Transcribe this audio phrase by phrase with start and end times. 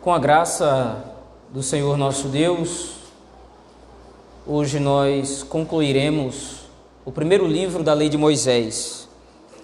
[0.00, 1.04] Com a graça
[1.50, 2.92] do Senhor nosso Deus,
[4.46, 6.60] hoje nós concluiremos
[7.04, 9.06] o primeiro livro da lei de Moisés,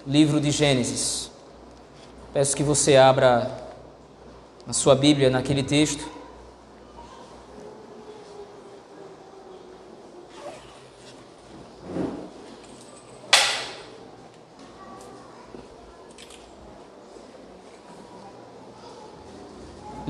[0.07, 1.31] livro de Gênesis.
[2.35, 3.51] Peço que você abra
[4.69, 6.07] a sua Bíblia naquele texto.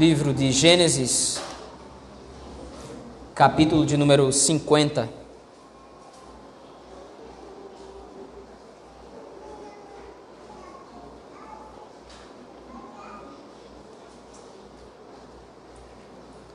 [0.08, 1.40] Livro de Gênesis,
[3.34, 5.08] capítulo de número 50.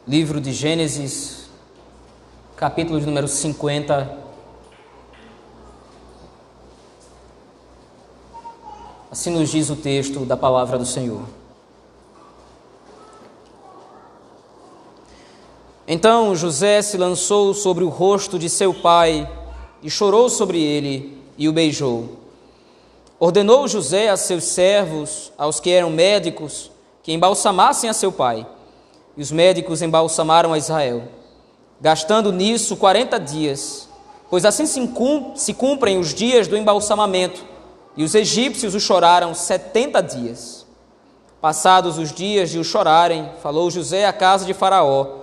[0.07, 1.49] Livro de Gênesis,
[2.55, 4.17] capítulo de número 50.
[9.11, 11.40] Assim nos diz o texto da palavra do Senhor.
[15.93, 19.29] Então José se lançou sobre o rosto de seu pai
[19.83, 22.11] e chorou sobre ele e o beijou.
[23.19, 26.71] Ordenou José a seus servos, aos que eram médicos,
[27.03, 28.47] que embalsamassem a seu pai.
[29.17, 31.03] E os médicos embalsamaram a Israel,
[31.81, 33.89] gastando nisso quarenta dias,
[34.29, 37.43] pois assim se cumprem os dias do embalsamamento.
[37.97, 40.65] E os egípcios o choraram setenta dias.
[41.41, 45.19] Passados os dias de o chorarem, falou José à casa de Faraó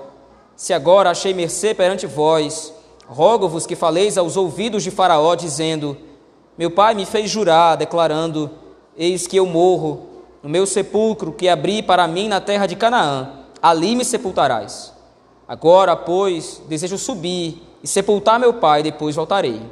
[0.58, 2.74] se agora achei mercê perante vós,
[3.06, 5.96] rogo-vos que faleis aos ouvidos de Faraó, dizendo:
[6.58, 8.50] Meu pai me fez jurar, declarando:
[8.96, 13.44] Eis que eu morro, no meu sepulcro que abri para mim na terra de Canaã,
[13.62, 14.92] ali me sepultarás.
[15.46, 19.62] Agora, pois, desejo subir e sepultar meu pai, depois voltarei.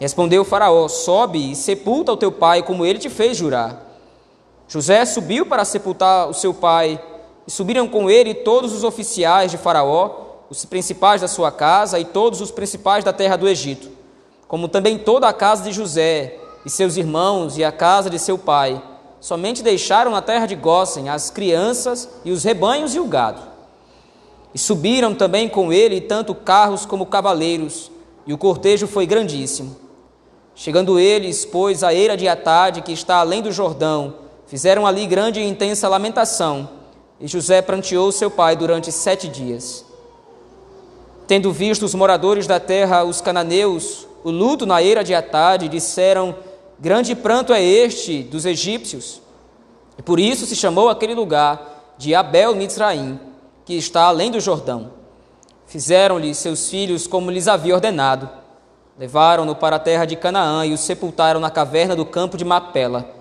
[0.00, 3.86] Respondeu Faraó: Sobe e sepulta o teu pai, como ele te fez jurar.
[4.66, 7.00] José subiu para sepultar o seu pai
[7.48, 10.10] e subiram com ele todos os oficiais de Faraó,
[10.50, 13.88] os principais da sua casa e todos os principais da terra do Egito,
[14.46, 18.36] como também toda a casa de José e seus irmãos e a casa de seu
[18.36, 18.82] pai.
[19.18, 23.40] Somente deixaram na terra de Gósen as crianças e os rebanhos e o gado.
[24.52, 27.90] E subiram também com ele tanto carros como cavaleiros,
[28.26, 29.74] e o cortejo foi grandíssimo.
[30.54, 34.16] Chegando eles, pois, à eira de Atade, que está além do Jordão,
[34.46, 36.76] fizeram ali grande e intensa lamentação
[37.20, 39.84] e José pranteou seu pai durante sete dias.
[41.26, 46.34] Tendo visto os moradores da terra, os cananeus, o luto na eira de Atade, disseram:
[46.78, 49.20] Grande pranto é este dos egípcios.
[49.98, 53.18] E por isso se chamou aquele lugar de Abel Mitzraim,
[53.64, 54.92] que está além do Jordão.
[55.66, 58.30] Fizeram-lhe seus filhos como lhes havia ordenado.
[58.98, 63.17] Levaram-no para a terra de Canaã e o sepultaram na caverna do campo de Mapela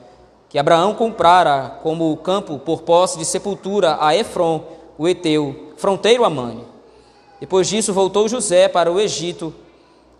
[0.50, 4.63] que Abraão comprara como campo por posse de sepultura a Efron,
[4.97, 6.63] o Eteu, fronteiro a Mane.
[7.40, 9.53] Depois disso voltou José para o Egito,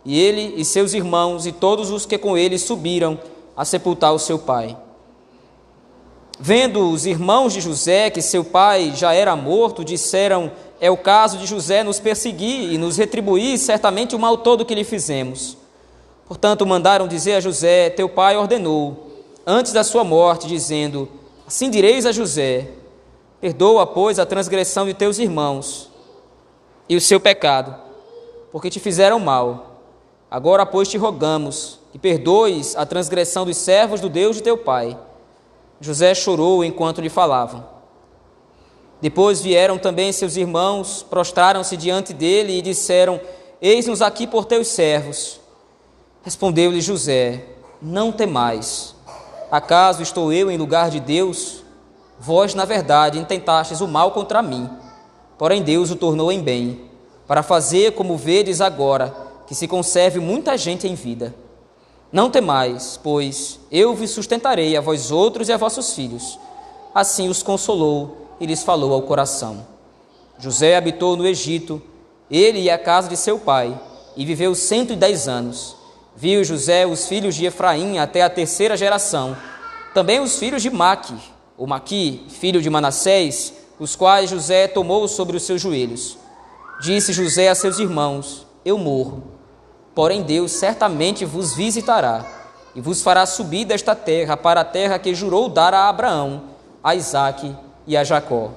[0.04, 3.20] e ele e seus irmãos e todos os que com ele subiram
[3.56, 4.78] a sepultar o seu pai.
[6.40, 11.38] Vendo os irmãos de José que seu pai já era morto, disseram: É o caso
[11.38, 15.58] de José nos perseguir e nos retribuir certamente o mal todo que lhe fizemos.
[16.28, 19.07] Portanto, mandaram dizer a José: Teu pai ordenou
[19.48, 21.08] antes da sua morte, dizendo:
[21.48, 22.68] Assim direis a José:
[23.40, 25.90] Perdoa, pois, a transgressão de teus irmãos
[26.90, 27.74] e o seu pecado,
[28.52, 29.82] porque te fizeram mal.
[30.30, 35.00] Agora, pois, te rogamos que perdoes a transgressão dos servos do Deus de teu pai.
[35.80, 37.66] José chorou enquanto lhe falavam.
[39.00, 43.22] Depois vieram também seus irmãos, prostraram-se diante dele e disseram:
[43.62, 45.40] Eis-nos aqui por teus servos.
[46.24, 47.46] Respondeu-lhe José:
[47.82, 48.97] Não temais
[49.50, 51.64] Acaso estou eu em lugar de Deus?
[52.20, 54.70] Vós, na verdade, intentastes o mal contra mim,
[55.38, 56.82] porém Deus o tornou em bem,
[57.26, 59.16] para fazer como vedes agora,
[59.48, 61.34] que se conserve muita gente em vida.
[62.12, 66.38] Não temais, pois eu vos sustentarei a vós outros e a vossos filhos.
[66.94, 69.66] Assim os consolou e lhes falou ao coração.
[70.40, 71.82] José habitou no Egito,
[72.30, 73.80] ele e a casa de seu pai,
[74.16, 75.77] e viveu cento e dez anos
[76.20, 79.38] Viu José os filhos de Efraim até a terceira geração,
[79.94, 81.14] também os filhos de Maque,
[81.56, 86.18] o Maqui, filho de Manassés, os quais José tomou sobre os seus joelhos.
[86.82, 89.26] Disse José a seus irmãos: Eu morro,
[89.94, 92.26] porém Deus certamente vos visitará
[92.74, 96.46] e vos fará subir desta terra para a terra que jurou dar a Abraão,
[96.84, 97.56] a Isaque
[97.86, 98.54] e a Jacó.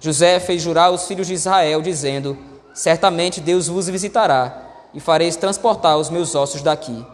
[0.00, 2.36] José fez jurar os filhos de Israel, dizendo:
[2.74, 7.04] Certamente Deus vos visitará e fareis transportar os meus ossos daqui.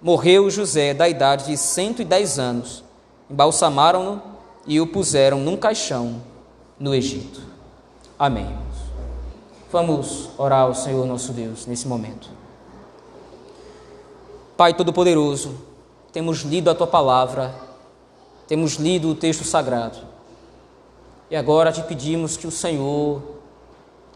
[0.00, 2.84] Morreu José da idade de cento e dez anos.
[3.30, 4.22] Embalsamaram-no
[4.66, 6.22] e o puseram num caixão
[6.78, 7.40] no Egito.
[8.18, 8.56] Amém.
[9.70, 12.30] Vamos orar ao Senhor nosso Deus nesse momento.
[14.56, 15.54] Pai Todo-Poderoso,
[16.12, 17.54] temos lido a tua palavra,
[18.46, 19.98] temos lido o texto sagrado.
[21.30, 23.22] E agora te pedimos que o Senhor,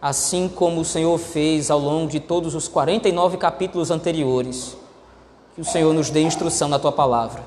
[0.02, 4.76] assim como o Senhor fez ao longo de todos os 49 capítulos anteriores,
[5.54, 7.44] que o Senhor nos dê instrução na tua palavra.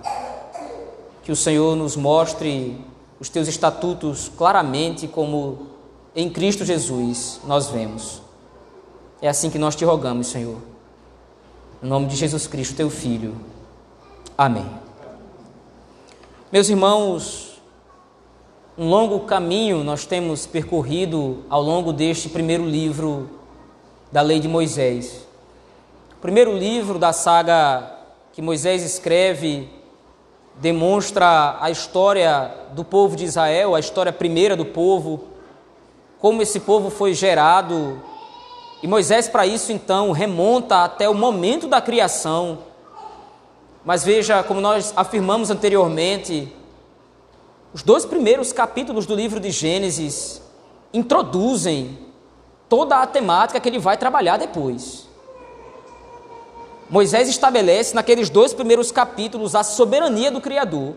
[1.22, 2.80] Que o Senhor nos mostre
[3.20, 5.68] os teus estatutos claramente, como
[6.16, 8.22] em Cristo Jesus nós vemos.
[9.22, 10.58] É assim que nós te rogamos, Senhor.
[11.84, 13.36] Em nome de Jesus Cristo, teu Filho.
[14.38, 14.70] Amém.
[16.52, 17.55] Meus irmãos,
[18.78, 23.30] um longo caminho nós temos percorrido ao longo deste primeiro livro
[24.12, 25.26] da Lei de Moisés.
[26.18, 27.90] O primeiro livro da saga
[28.34, 29.70] que Moisés escreve
[30.56, 35.24] demonstra a história do povo de Israel, a história primeira do povo,
[36.20, 38.02] como esse povo foi gerado.
[38.84, 42.58] E Moisés, para isso, então, remonta até o momento da criação.
[43.86, 46.52] Mas veja, como nós afirmamos anteriormente,
[47.76, 50.42] os dois primeiros capítulos do livro de Gênesis
[50.94, 52.00] introduzem
[52.70, 55.10] toda a temática que ele vai trabalhar depois.
[56.90, 60.94] Moisés estabelece naqueles dois primeiros capítulos a soberania do Criador.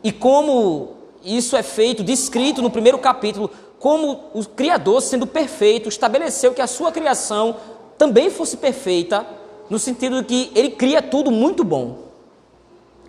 [0.00, 0.92] E como
[1.24, 3.50] isso é feito, descrito no primeiro capítulo,
[3.80, 7.56] como o Criador, sendo perfeito, estabeleceu que a sua criação
[7.98, 9.26] também fosse perfeita,
[9.68, 12.03] no sentido de que ele cria tudo muito bom.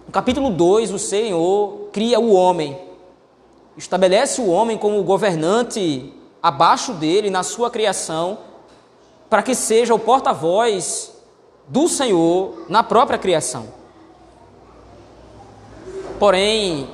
[0.06, 2.80] No capítulo 2, o Senhor cria o homem,
[3.76, 8.38] estabelece o homem como governante abaixo dele na sua criação,
[9.30, 11.12] para que seja o porta-voz
[11.68, 13.68] do Senhor na própria criação.
[16.20, 16.88] Porém,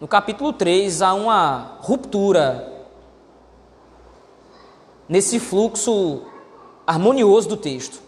[0.00, 2.72] no capítulo 3 há uma ruptura
[5.08, 6.22] nesse fluxo
[6.86, 8.03] harmonioso do texto.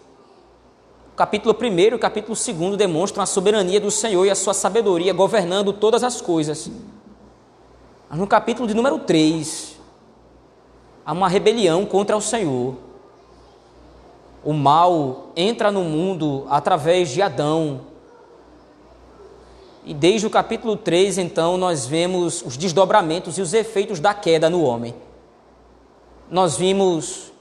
[1.16, 5.12] Capítulo 1 e o capítulo 2 demonstram a soberania do Senhor e a sua sabedoria
[5.14, 6.70] governando todas as coisas.
[8.08, 9.78] Mas no capítulo de número 3,
[11.04, 12.76] há uma rebelião contra o Senhor
[14.46, 17.80] o mal entra no mundo através de Adão.
[19.84, 24.48] E desde o capítulo 3, então, nós vemos os desdobramentos e os efeitos da queda
[24.48, 24.94] no homem.
[26.30, 27.32] Nós vimos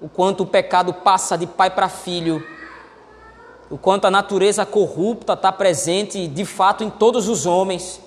[0.00, 2.42] o quanto o pecado passa de pai para filho,
[3.70, 8.00] o quanto a natureza corrupta está presente de fato em todos os homens.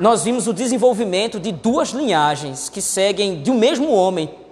[0.00, 4.42] Nós vimos o desenvolvimento de duas linhagens que seguem de um mesmo homem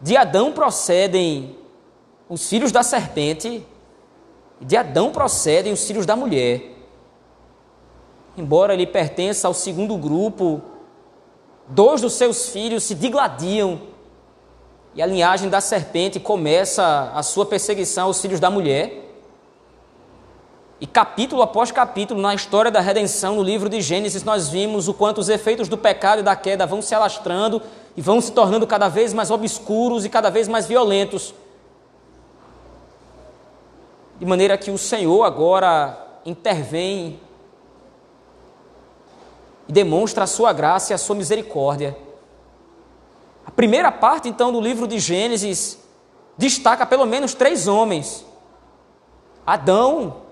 [0.00, 1.56] de Adão procedem
[2.28, 3.66] os filhos da serpente,
[4.60, 6.62] e de Adão procedem os filhos da mulher.
[8.36, 10.62] Embora ele pertença ao segundo grupo,
[11.68, 13.82] dois dos seus filhos se digladiam
[15.00, 19.10] e a linhagem da serpente começa a sua perseguição aos filhos da mulher.
[20.78, 24.92] E capítulo após capítulo, na história da redenção, no livro de Gênesis, nós vimos o
[24.92, 27.62] quanto os efeitos do pecado e da queda vão se alastrando
[27.96, 31.32] e vão se tornando cada vez mais obscuros e cada vez mais violentos.
[34.18, 37.18] De maneira que o Senhor agora intervém
[39.66, 41.96] e demonstra a sua graça e a sua misericórdia.
[43.60, 45.78] Primeira parte, então, do livro de Gênesis
[46.34, 48.24] destaca pelo menos três homens:
[49.44, 50.22] Adão,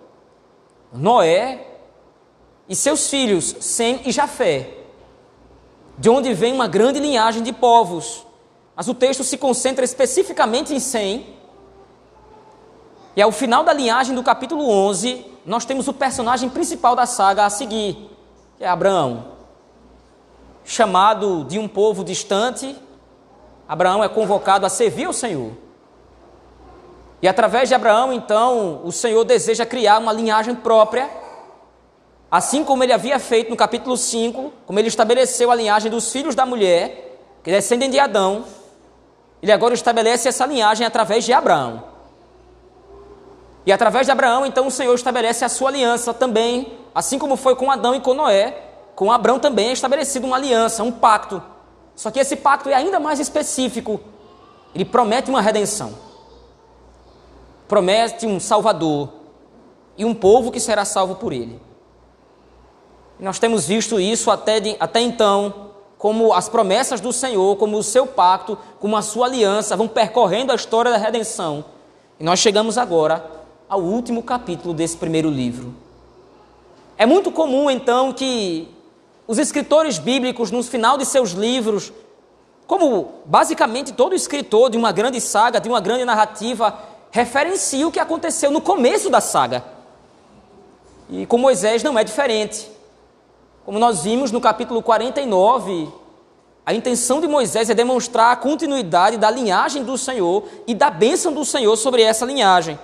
[0.91, 1.67] Noé
[2.67, 4.71] e seus filhos, Sem e Jafé
[5.99, 8.25] de onde vem uma grande linhagem de povos.
[8.75, 11.27] Mas o texto se concentra especificamente em Sem.
[13.15, 17.45] E ao final da linhagem do capítulo 11, nós temos o personagem principal da saga
[17.45, 18.11] a seguir,
[18.57, 19.33] que é Abraão.
[20.65, 22.88] Chamado de um povo distante,
[23.69, 25.53] Abraão é convocado a servir ao Senhor.
[27.21, 31.11] E através de Abraão, então, o Senhor deseja criar uma linhagem própria
[32.31, 36.35] Assim como ele havia feito no capítulo 5, como ele estabeleceu a linhagem dos filhos
[36.35, 38.45] da mulher, que descendem de Adão,
[39.43, 41.85] ele agora estabelece essa linhagem através de Abraão.
[43.65, 47.57] E através de Abraão, então, o Senhor estabelece a sua aliança também, assim como foi
[47.57, 48.63] com Adão e com Noé,
[48.95, 51.43] com Abraão também é estabelecido uma aliança, um pacto.
[51.99, 53.99] Só que esse pacto é ainda mais específico.
[54.73, 55.95] Ele promete uma redenção.
[57.67, 59.09] Promete um Salvador
[59.97, 61.61] e um povo que será salvo por ele.
[63.19, 67.77] E nós temos visto isso até, de, até então, como as promessas do Senhor, como
[67.77, 71.65] o seu pacto, como a sua aliança, vão percorrendo a história da redenção.
[72.21, 73.29] E nós chegamos agora
[73.69, 75.75] ao último capítulo desse primeiro livro.
[76.97, 78.69] É muito comum, então, que
[79.29, 81.93] os escritores bíblicos, no final de seus livros,
[82.67, 86.79] como basicamente todo escritor de uma grande saga, de uma grande narrativa,
[87.11, 89.63] referencia o que aconteceu no começo da saga.
[91.11, 92.71] E com Moisés não é diferente.
[93.67, 95.93] Como nós vimos no capítulo 49,
[96.65, 101.35] a intenção de Moisés é demonstrar a continuidade da linhagem do Senhor e da bênção
[101.35, 102.79] do Senhor sobre essa linhagem.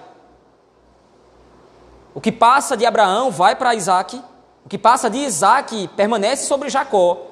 [2.15, 4.21] O que passa de Abraão vai para Isaac,
[4.65, 7.31] o que passa de Isaac permanece sobre Jacó.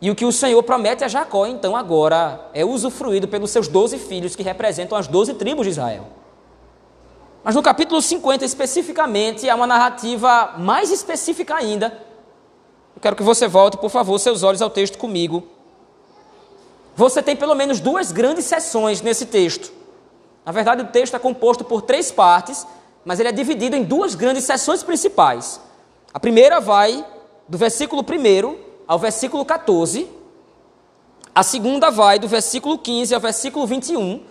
[0.00, 3.96] E o que o Senhor promete a Jacó, então, agora é usufruído pelos seus doze
[3.98, 6.06] filhos que representam as doze tribos de Israel.
[7.42, 11.86] Mas no capítulo 50, especificamente, há uma narrativa mais específica ainda.
[12.94, 15.46] Eu quero que você volte, por favor, seus olhos ao texto comigo.
[16.94, 19.72] Você tem pelo menos duas grandes seções nesse texto.
[20.44, 22.66] Na verdade, o texto é composto por três partes,
[23.04, 25.60] mas ele é dividido em duas grandes seções principais.
[26.14, 27.04] A primeira vai
[27.48, 28.56] do versículo 1
[28.86, 30.08] ao versículo 14.
[31.34, 34.22] A segunda vai do versículo 15 ao versículo 21.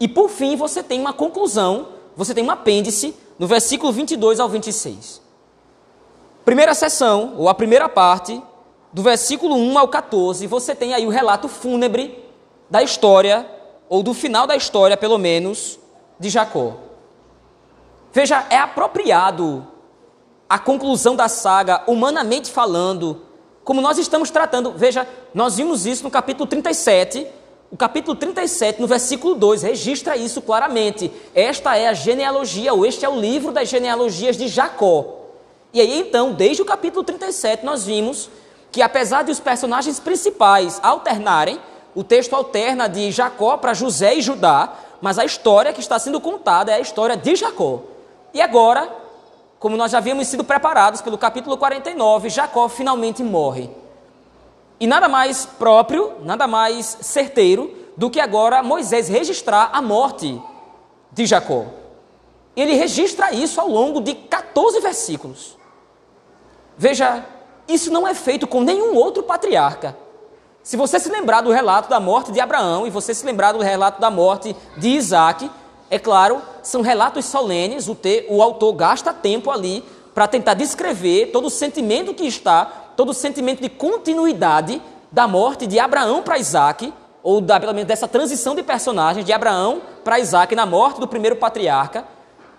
[0.00, 4.48] E por fim você tem uma conclusão, você tem um apêndice no versículo 22 ao
[4.48, 5.20] 26.
[6.42, 8.42] Primeira seção, ou a primeira parte,
[8.90, 12.24] do versículo 1 ao 14, você tem aí o relato fúnebre
[12.70, 13.46] da história,
[13.90, 15.78] ou do final da história, pelo menos,
[16.18, 16.76] de Jacó.
[18.10, 19.66] Veja, é apropriado
[20.48, 23.22] a conclusão da saga, humanamente falando,
[23.64, 24.72] como nós estamos tratando.
[24.72, 27.26] Veja, nós vimos isso no capítulo 37.
[27.70, 31.10] O capítulo 37, no versículo 2, registra isso claramente.
[31.34, 35.16] Esta é a genealogia, ou este é o livro das genealogias de Jacó.
[35.72, 38.30] E aí, então, desde o capítulo 37, nós vimos
[38.70, 41.60] que, apesar de os personagens principais alternarem,
[41.92, 46.20] o texto alterna de Jacó para José e Judá, mas a história que está sendo
[46.20, 47.80] contada é a história de Jacó.
[48.32, 48.88] E agora,
[49.58, 53.70] como nós já havíamos sido preparados pelo capítulo 49, Jacó finalmente morre.
[54.78, 60.40] E nada mais próprio, nada mais certeiro do que agora Moisés registrar a morte
[61.10, 61.64] de Jacó.
[62.54, 65.56] Ele registra isso ao longo de 14 versículos.
[66.76, 67.24] Veja,
[67.66, 69.96] isso não é feito com nenhum outro patriarca.
[70.62, 73.60] Se você se lembrar do relato da morte de Abraão e você se lembrar do
[73.60, 75.50] relato da morte de Isaac,
[75.90, 81.26] é claro, são relatos solenes, o, te, o autor gasta tempo ali para tentar descrever
[81.26, 82.64] todo o sentimento que está,
[82.96, 87.86] todo o sentimento de continuidade da morte de Abraão para Isaac, ou da, pelo menos
[87.86, 92.04] dessa transição de personagens de Abraão para Isaac na morte do primeiro patriarca,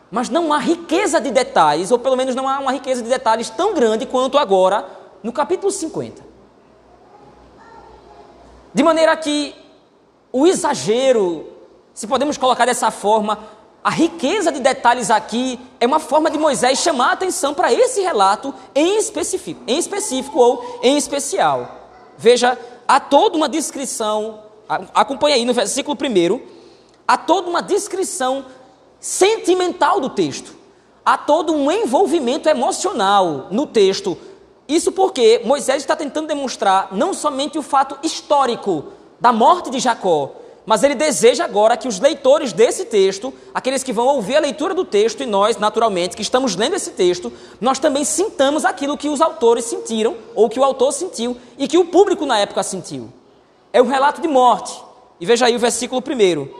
[0.10, 3.50] mas não há riqueza de detalhes, ou pelo menos não há uma riqueza de detalhes
[3.50, 4.86] tão grande quanto agora
[5.22, 6.24] no capítulo 50.
[8.74, 9.56] De maneira que
[10.32, 11.57] o exagero
[11.98, 13.40] se podemos colocar dessa forma,
[13.84, 18.02] a riqueza de detalhes aqui é uma forma de Moisés chamar a atenção para esse
[18.02, 21.90] relato em específico, em específico ou em especial.
[22.16, 22.56] Veja,
[22.88, 24.44] há toda uma descrição,
[24.94, 26.40] acompanhe aí no versículo 1,
[27.08, 28.46] há toda uma descrição
[29.00, 30.56] sentimental do texto.
[31.04, 34.16] Há todo um envolvimento emocional no texto.
[34.68, 38.86] Isso porque Moisés está tentando demonstrar não somente o fato histórico
[39.20, 43.94] da morte de Jacó, mas ele deseja agora que os leitores desse texto, aqueles que
[43.94, 47.32] vão ouvir a leitura do texto, e nós, naturalmente, que estamos lendo esse texto,
[47.62, 51.78] nós também sintamos aquilo que os autores sentiram, ou que o autor sentiu, e que
[51.78, 53.08] o público na época sentiu.
[53.72, 54.78] É um relato de morte.
[55.22, 56.54] E veja aí o versículo primeiro.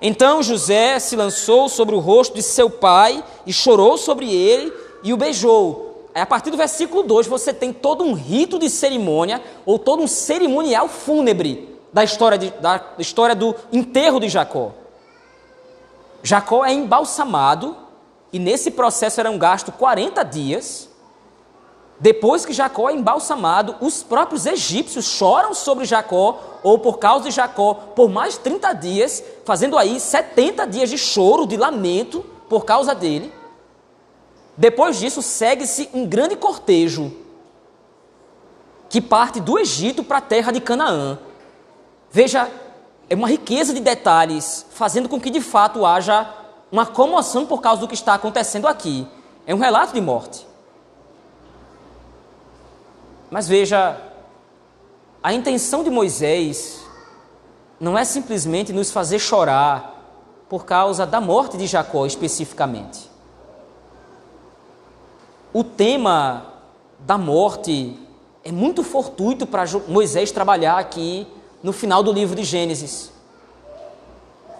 [0.00, 4.72] Então José se lançou sobre o rosto de seu pai e chorou sobre ele
[5.04, 6.08] e o beijou.
[6.12, 10.08] A partir do versículo 2 você tem todo um rito de cerimônia ou todo um
[10.08, 14.72] cerimonial fúnebre da história, de, da história do enterro de Jacó.
[16.22, 17.76] Jacó é embalsamado
[18.32, 20.88] e nesse processo eram gastos 40 dias.
[22.00, 27.30] Depois que Jacó é embalsamado, os próprios egípcios choram sobre Jacó, ou por causa de
[27.30, 32.94] Jacó, por mais 30 dias, fazendo aí 70 dias de choro, de lamento por causa
[32.94, 33.32] dele.
[34.56, 37.12] Depois disso, segue-se um grande cortejo
[38.88, 41.18] que parte do Egito para a terra de Canaã.
[42.12, 42.52] Veja,
[43.08, 46.30] é uma riqueza de detalhes, fazendo com que de fato haja
[46.70, 49.08] uma comoção por causa do que está acontecendo aqui.
[49.46, 50.46] É um relato de morte.
[53.30, 53.98] Mas veja,
[55.22, 56.84] a intenção de Moisés
[57.80, 63.10] não é simplesmente nos fazer chorar por causa da morte de Jacó especificamente.
[65.50, 66.46] O tema
[66.98, 67.98] da morte
[68.44, 71.26] é muito fortuito para Moisés trabalhar aqui
[71.62, 73.12] no final do livro de Gênesis.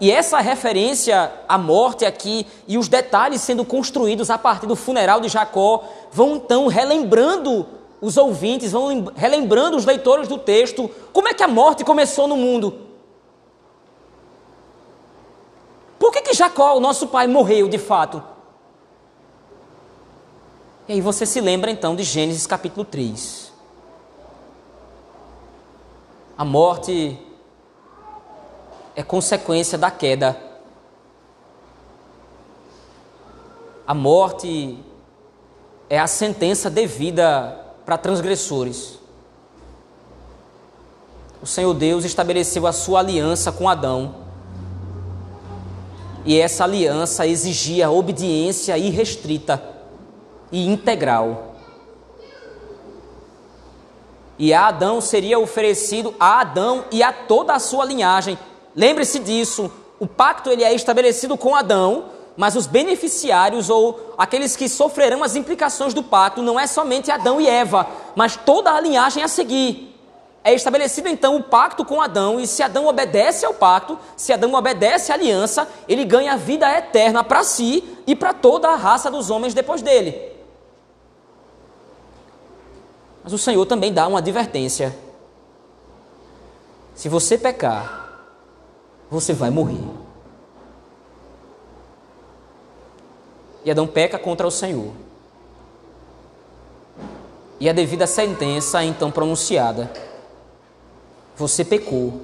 [0.01, 5.21] E essa referência à morte aqui e os detalhes sendo construídos a partir do funeral
[5.21, 7.67] de Jacó vão então relembrando
[8.01, 12.37] os ouvintes, vão relembrando os leitores do texto como é que a morte começou no
[12.37, 12.81] mundo.
[16.01, 18.21] Por que, que Jacó, o nosso pai, morreu de fato?
[20.89, 23.52] E aí você se lembra então de Gênesis capítulo 3.
[26.37, 27.19] A morte
[28.97, 30.37] é consequência da queda.
[33.87, 34.79] A morte
[35.91, 38.99] é a sentença devida para transgressores.
[41.43, 44.15] O Senhor Deus estabeleceu a sua aliança com Adão.
[46.25, 49.63] E essa aliança exigia obediência irrestrita
[50.53, 51.52] e integral.
[54.39, 58.39] E a Adão seria oferecido a Adão e a toda a sua linhagem.
[58.75, 59.71] Lembre-se disso,
[60.01, 65.37] o pacto ele é estabelecido com Adão, mas os beneficiários ou aqueles que sofrerão as
[65.37, 67.87] implicações do pacto não é somente Adão e Eva,
[68.17, 69.93] mas toda a linhagem a seguir.
[70.45, 74.55] É estabelecido então o pacto com Adão, e se Adão obedece ao pacto, se Adão
[74.55, 79.31] obedece à aliança, ele ganha vida eterna para si e para toda a raça dos
[79.31, 80.33] homens depois dele.
[83.23, 84.95] Mas o Senhor também dá uma advertência.
[86.95, 88.27] Se você pecar,
[89.11, 89.85] você vai morrer.
[93.65, 94.93] E Adão peca contra o Senhor.
[97.61, 99.93] E a devida sentença é então pronunciada.
[101.37, 102.23] Você pecou.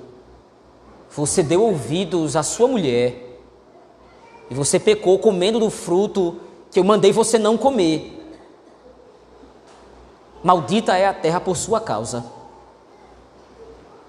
[1.11, 3.39] Você deu ouvidos à sua mulher.
[4.51, 6.41] E você pecou comendo do fruto
[6.71, 8.18] que eu mandei você não comer.
[10.43, 12.25] Maldita é a terra por sua causa.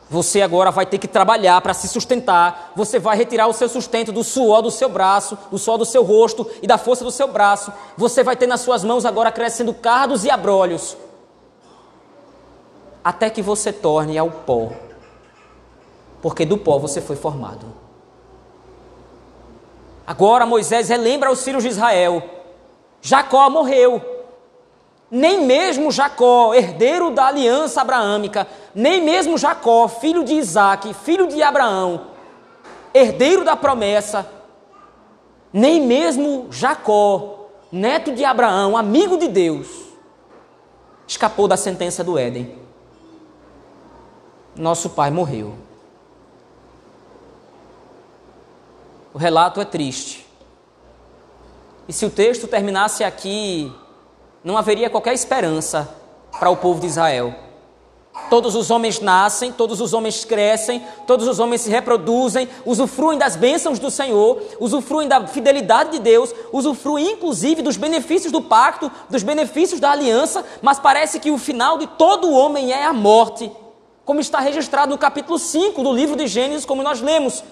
[0.10, 2.72] Você agora vai ter que trabalhar para se sustentar.
[2.76, 6.04] Você vai retirar o seu sustento do suor do seu braço, do suor do seu
[6.04, 7.72] rosto e da força do seu braço.
[7.96, 10.98] Você vai ter nas suas mãos agora crescendo cardos e abrolhos.
[13.04, 14.72] Até que você torne ao pó.
[16.24, 17.68] Porque do pó você foi formado.
[20.08, 22.24] Agora Moisés relembra aos filhos de Israel:
[23.00, 24.19] Jacó morreu
[25.12, 31.42] nem mesmo Jacó, herdeiro da aliança abraâmica, nem mesmo Jacó, filho de Isaac, filho de
[31.42, 32.08] Abraão,
[32.94, 34.30] herdeiro da promessa,
[35.52, 39.68] nem mesmo Jacó, neto de Abraão, amigo de Deus,
[41.08, 42.58] escapou da sentença do Éden.
[44.56, 45.56] Nosso pai morreu.
[49.14, 50.28] O relato é triste.
[51.88, 53.74] E se o texto terminasse aqui,
[54.44, 55.90] não haveria qualquer esperança
[56.40, 57.34] para o povo de Israel.
[58.30, 63.36] Todos os homens nascem, todos os homens crescem, todos os homens se reproduzem, usufruem das
[63.36, 69.24] bênçãos do Senhor, usufruem da fidelidade de Deus, usufruem inclusive dos benefícios do pacto, dos
[69.24, 73.52] benefícios da aliança, mas parece que o final de todo homem é a morte,
[74.06, 77.44] como está registrado no capítulo 5 do livro de Gênesis, como nós lemos.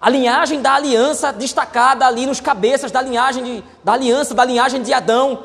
[0.00, 4.82] A linhagem da aliança destacada ali nos cabeças da linhagem de, da aliança, da linhagem
[4.82, 5.44] de Adão.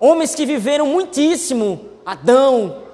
[0.00, 2.84] Homens que viveram muitíssimo, Adão,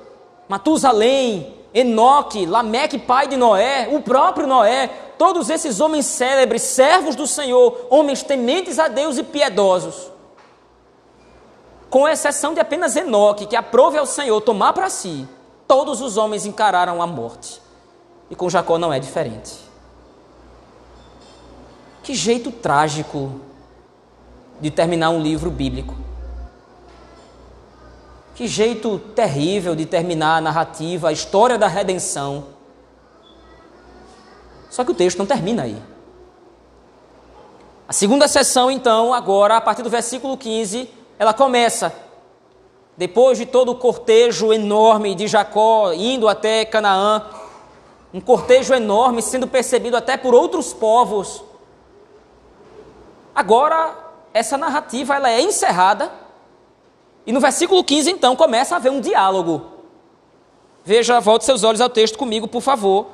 [0.49, 7.27] Matusalém, Enoque, Lameque, pai de Noé, o próprio Noé, todos esses homens célebres, servos do
[7.27, 10.11] Senhor, homens tementes a Deus e piedosos.
[11.89, 15.29] Com exceção de apenas Enoque, que aprove ao Senhor tomar para si,
[15.69, 17.63] todos os homens encararam a morte.
[18.29, 19.53] E com Jacó não é diferente.
[22.03, 23.41] Que jeito trágico
[24.61, 26.06] de terminar um livro bíblico.
[28.37, 32.49] Que jeito terrível de terminar a narrativa, a história da redenção.
[34.69, 35.83] Só que o texto não termina aí.
[37.89, 40.87] A segunda sessão, então, agora, a partir do versículo 15,
[41.19, 41.91] ela começa.
[42.95, 47.25] Depois de todo o cortejo enorme de Jacó indo até Canaã,
[48.13, 51.43] um cortejo enorme sendo percebido até por outros povos.
[53.35, 53.97] Agora,
[54.35, 56.26] essa narrativa ela é encerrada
[57.27, 59.67] e no versículo 15, então, começa a haver um diálogo.
[60.85, 63.09] Veja, volte seus olhos ao texto comigo, por favor.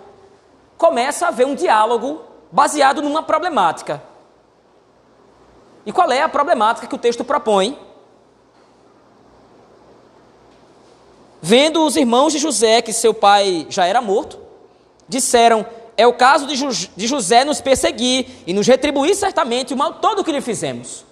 [0.77, 2.20] Começa a haver um diálogo
[2.51, 4.03] baseado numa problemática.
[5.87, 7.79] E qual é a problemática que o texto propõe?
[11.40, 14.38] Vendo os irmãos de José que seu pai já era morto,
[15.09, 20.22] disseram: É o caso de, José nos perseguir e nos retribuir certamente o mal todo
[20.22, 21.05] que lhe fizemos.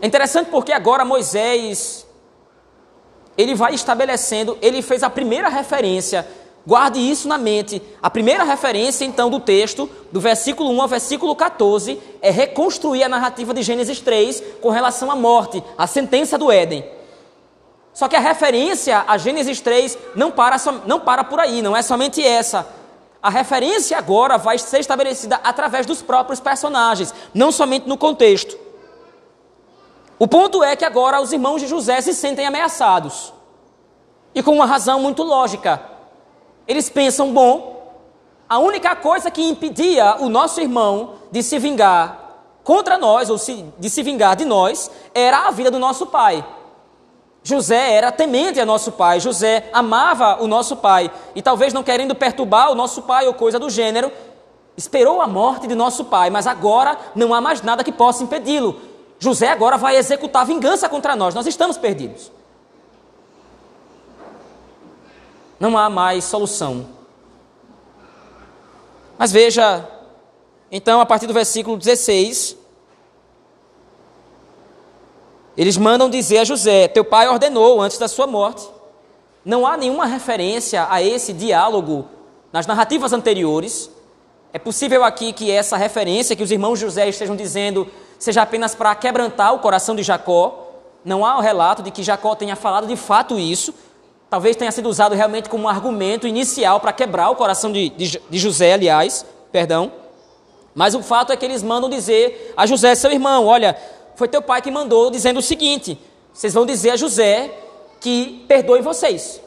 [0.00, 2.06] É interessante porque agora Moisés
[3.36, 6.26] ele vai estabelecendo, ele fez a primeira referência
[6.66, 7.80] Guarde isso na mente.
[8.02, 13.08] A primeira referência, então, do texto, do versículo 1 ao versículo 14, é reconstruir a
[13.08, 16.84] narrativa de Gênesis 3 com relação à morte, à sentença do Éden.
[17.94, 20.56] Só que a referência a Gênesis 3 não para,
[20.86, 22.66] não para por aí, não é somente essa.
[23.22, 28.58] A referência agora vai ser estabelecida através dos próprios personagens, não somente no contexto.
[30.18, 33.32] O ponto é que agora os irmãos de José se sentem ameaçados.
[34.34, 35.82] E com uma razão muito lógica.
[36.66, 37.76] Eles pensam, bom,
[38.48, 42.24] a única coisa que impedia o nosso irmão de se vingar
[42.64, 43.36] contra nós, ou
[43.78, 46.44] de se vingar de nós, era a vida do nosso pai.
[47.42, 52.12] José era temente a nosso pai, José amava o nosso pai, e talvez não querendo
[52.12, 54.10] perturbar o nosso pai ou coisa do gênero,
[54.76, 58.80] esperou a morte de nosso pai, mas agora não há mais nada que possa impedi-lo.
[59.18, 62.30] José agora vai executar vingança contra nós, nós estamos perdidos.
[65.58, 66.86] não há mais solução.
[69.18, 69.88] Mas veja,
[70.70, 72.56] então, a partir do versículo 16,
[75.56, 78.68] eles mandam dizer a José: Teu pai ordenou antes da sua morte.
[79.44, 82.06] Não há nenhuma referência a esse diálogo
[82.52, 83.90] nas narrativas anteriores.
[84.56, 87.86] É possível aqui que essa referência que os irmãos José estejam dizendo
[88.18, 90.70] seja apenas para quebrantar o coração de Jacó.
[91.04, 93.74] Não há o relato de que Jacó tenha falado de fato isso,
[94.30, 98.18] Talvez tenha sido usado realmente como um argumento inicial para quebrar o coração de, de,
[98.30, 99.92] de, José, aliás, perdão.
[100.74, 103.76] Mas o fato é que eles mandam dizer a José, seu irmão, olha,
[104.14, 105.98] foi teu pai que mandou dizendo o seguinte:
[106.32, 107.50] vocês vão dizer a José
[108.00, 109.38] que perdoe vocês.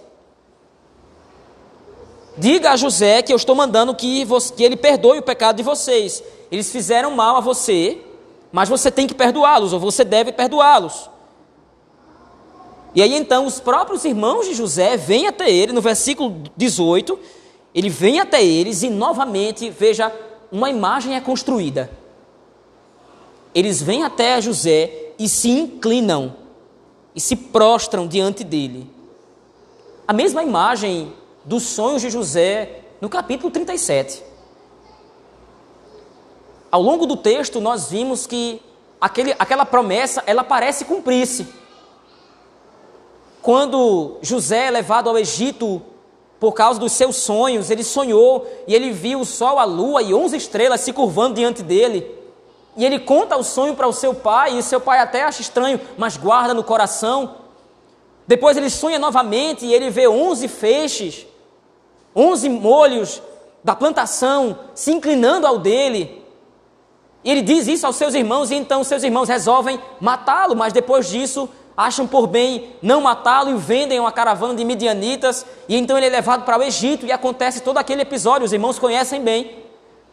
[2.39, 5.63] Diga a José que eu estou mandando que, você, que ele perdoe o pecado de
[5.63, 6.23] vocês.
[6.49, 7.99] Eles fizeram mal a você,
[8.49, 11.09] mas você tem que perdoá-los, ou você deve perdoá-los.
[12.95, 17.19] E aí então os próprios irmãos de José vêm até ele, no versículo 18,
[17.75, 20.11] ele vem até eles e novamente, veja,
[20.49, 21.91] uma imagem é construída.
[23.53, 26.35] Eles vêm até José e se inclinam
[27.13, 28.89] e se prostram diante dele.
[30.07, 31.13] A mesma imagem
[31.49, 34.23] dos sonhos de José no capítulo 37.
[36.71, 38.61] Ao longo do texto, nós vimos que
[39.01, 41.47] aquele, aquela promessa ela parece cumprir-se.
[43.41, 45.81] Quando José é levado ao Egito
[46.39, 50.13] por causa dos seus sonhos, ele sonhou e ele viu o sol, a lua e
[50.13, 52.15] onze estrelas se curvando diante dele.
[52.77, 55.81] E ele conta o sonho para o seu pai, e seu pai até acha estranho,
[55.97, 57.37] mas guarda no coração.
[58.27, 61.25] Depois ele sonha novamente e ele vê onze feixes,
[62.15, 63.21] onze molhos
[63.63, 66.23] da plantação se inclinando ao dele.
[67.23, 71.09] E ele diz isso aos seus irmãos, e então seus irmãos resolvem matá-lo, mas depois
[71.09, 76.07] disso acham por bem não matá-lo e vendem uma caravana de midianitas, e então ele
[76.07, 79.63] é levado para o Egito e acontece todo aquele episódio, os irmãos conhecem bem.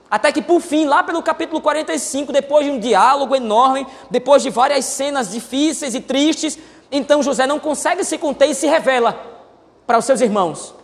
[0.09, 4.51] Até que por fim, lá pelo capítulo 45, depois de um diálogo enorme, depois de
[4.51, 6.57] várias cenas difíceis e tristes,
[6.93, 9.19] então José não consegue se conter e se revela
[9.85, 10.76] para os seus irmãos.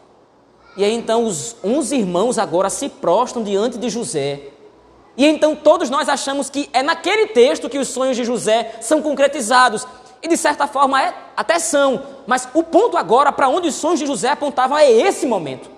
[0.77, 4.41] E aí então os onze irmãos agora se prostram diante de José.
[5.17, 9.03] E então todos nós achamos que é naquele texto que os sonhos de José são
[9.03, 9.87] concretizados.
[10.23, 13.99] E de certa forma é, até são, mas o ponto agora para onde os sonhos
[13.99, 15.69] de José apontavam é esse momento.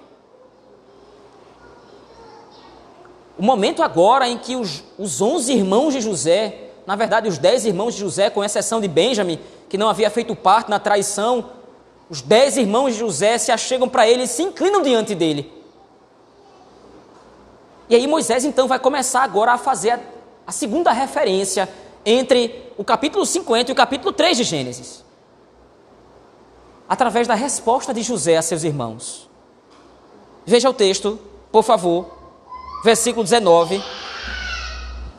[3.37, 7.65] O momento agora em que os, os 11 irmãos de José, na verdade os 10
[7.67, 11.51] irmãos de José, com exceção de Benjamin, que não havia feito parte na traição,
[12.09, 15.51] os 10 irmãos de José se achegam para ele e se inclinam diante dele.
[17.88, 20.01] E aí Moisés então vai começar agora a fazer a,
[20.47, 21.69] a segunda referência
[22.05, 25.05] entre o capítulo 50 e o capítulo 3 de Gênesis.
[26.88, 29.29] Através da resposta de José a seus irmãos.
[30.45, 31.19] Veja o texto,
[31.51, 32.07] por favor,
[32.85, 33.83] versículo 19.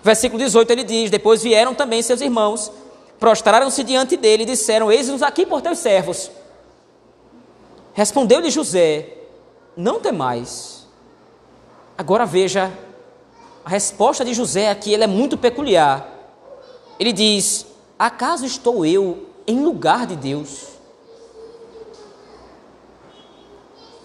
[0.04, 2.72] Versículo 18 ele diz: Depois vieram também seus irmãos,
[3.20, 6.30] prostraram-se diante dele e disseram: Eis-nos aqui por teus servos.
[7.96, 9.08] Respondeu-lhe José:
[9.76, 10.86] Não temais.
[11.98, 12.72] Agora veja,
[13.64, 16.06] a resposta de José aqui ela é muito peculiar.
[17.00, 17.66] Ele diz:
[17.98, 20.68] Acaso estou eu em lugar de Deus?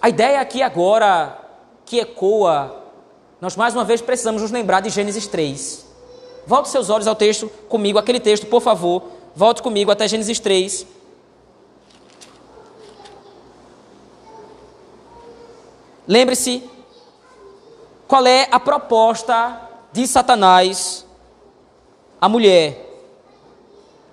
[0.01, 1.37] A ideia aqui agora
[1.85, 2.83] que ecoa,
[3.41, 5.85] nós mais uma vez precisamos nos lembrar de Gênesis 3.
[6.47, 9.03] Volte seus olhos ao texto comigo, aquele texto, por favor.
[9.35, 10.87] Volte comigo até Gênesis 3.
[16.07, 16.63] Lembre-se
[18.07, 21.05] qual é a proposta de Satanás
[22.19, 22.87] a mulher.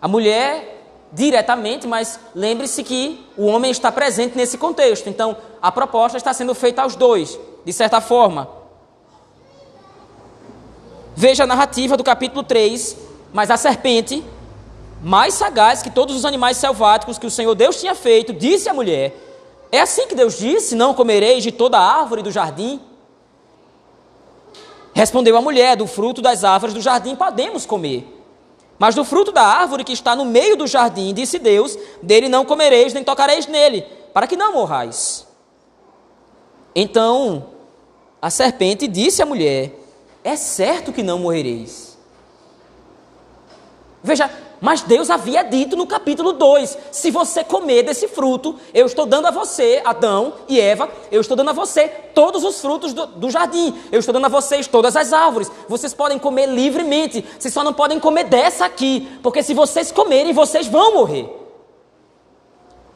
[0.00, 0.76] A mulher
[1.12, 5.08] diretamente, mas lembre-se que o homem está presente nesse contexto.
[5.08, 8.48] Então, a proposta está sendo feita aos dois, de certa forma.
[11.16, 13.08] Veja a narrativa do capítulo 3.
[13.32, 14.24] Mas a serpente,
[15.02, 18.74] mais sagaz que todos os animais selváticos que o Senhor Deus tinha feito, disse à
[18.74, 19.14] mulher:
[19.70, 22.80] É assim que Deus disse: Não comereis de toda árvore do jardim?
[24.94, 28.16] Respondeu a mulher: Do fruto das árvores do jardim podemos comer.
[28.78, 32.44] Mas do fruto da árvore que está no meio do jardim, disse Deus: Dele não
[32.44, 33.82] comereis nem tocareis nele,
[34.14, 35.26] para que não morrais.
[36.74, 37.46] Então
[38.20, 39.72] a serpente disse à mulher:
[40.24, 41.98] É certo que não morrereis.
[44.02, 49.06] Veja, mas Deus havia dito no capítulo 2: se você comer desse fruto, eu estou
[49.06, 53.06] dando a você, Adão e Eva, eu estou dando a você todos os frutos do,
[53.06, 55.50] do, jardim, eu estou dando a vocês todas as árvores.
[55.68, 60.32] Vocês podem comer livremente, vocês só não podem comer dessa aqui, porque se vocês comerem,
[60.32, 61.32] vocês vão morrer.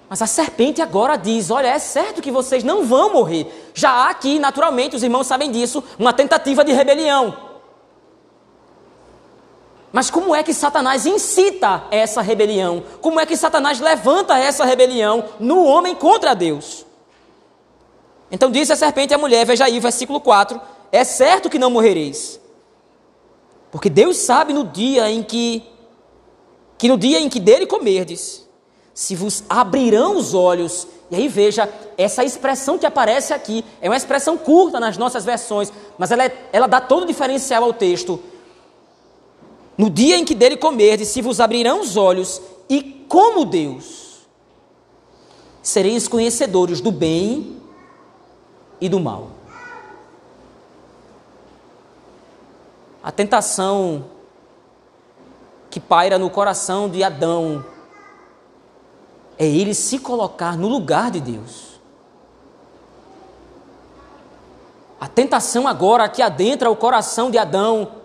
[0.08, 3.46] Mas a serpente agora diz: olha, é certo que vocês não vão morrer.
[3.72, 7.51] Já há aqui, naturalmente, os irmãos sabem disso, uma tentativa de rebelião.
[9.92, 12.82] Mas como é que Satanás incita essa rebelião?
[13.00, 16.86] Como é que Satanás levanta essa rebelião no homem contra Deus?
[18.30, 20.58] Então disse a serpente à mulher, veja aí, versículo 4:
[20.90, 22.40] É certo que não morrereis.
[23.70, 25.62] Porque Deus sabe no dia em que
[26.78, 28.44] que no dia em que dele comerdes,
[28.92, 30.88] se vos abrirão os olhos.
[31.12, 35.72] E aí veja, essa expressão que aparece aqui é uma expressão curta nas nossas versões,
[35.96, 38.20] mas ela, é, ela dá todo o diferencial ao texto
[39.82, 44.20] no dia em que dele comerdes, se vos abrirão os olhos, e como Deus,
[45.60, 47.60] sereis conhecedores do bem
[48.80, 49.30] e do mal.
[53.02, 54.04] A tentação
[55.68, 57.64] que paira no coração de Adão
[59.36, 61.80] é ele se colocar no lugar de Deus.
[65.00, 68.01] A tentação agora que adentra o coração de Adão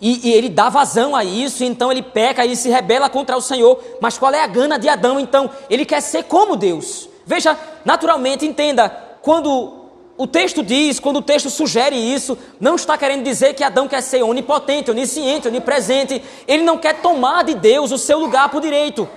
[0.00, 3.40] e, e, ele dá vazão a isso, então ele peca e se rebela contra o
[3.40, 3.78] Senhor.
[4.00, 5.50] Mas qual é a gana de Adão então?
[5.68, 7.08] Ele quer ser como Deus.
[7.26, 8.88] Veja, naturalmente, entenda,
[9.20, 9.80] quando
[10.16, 14.02] o texto diz, quando o texto sugere isso, não está querendo dizer que Adão quer
[14.02, 16.22] ser onipotente, onisciente, onipresente.
[16.48, 19.08] Ele não quer tomar de Deus o seu lugar por direito.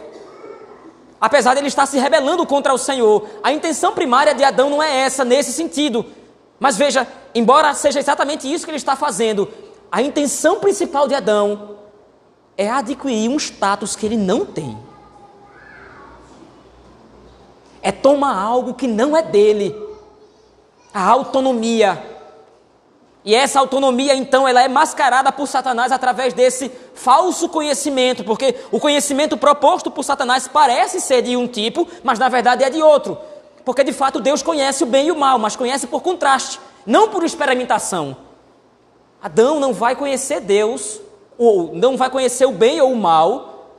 [1.19, 4.83] Apesar de ele estar se rebelando contra o Senhor, a intenção primária de Adão não
[4.83, 6.05] é essa, nesse sentido.
[6.59, 9.49] Mas veja, embora seja exatamente isso que ele está fazendo,
[9.93, 11.77] a intenção principal de Adão
[12.57, 14.75] é adquirir um status que ele não tem.
[17.79, 19.75] É tomar algo que não é dele.
[20.91, 22.03] A autonomia.
[23.23, 28.79] E essa autonomia, então, ela é mascarada por Satanás através desse falso conhecimento, porque o
[28.79, 33.15] conhecimento proposto por Satanás parece ser de um tipo, mas na verdade é de outro.
[33.63, 37.09] Porque de fato Deus conhece o bem e o mal, mas conhece por contraste, não
[37.09, 38.32] por experimentação.
[39.23, 40.99] Adão não vai conhecer Deus,
[41.37, 43.69] ou não vai conhecer o bem ou o mal,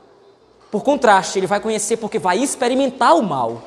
[0.71, 3.61] por contraste, ele vai conhecer porque vai experimentar o mal.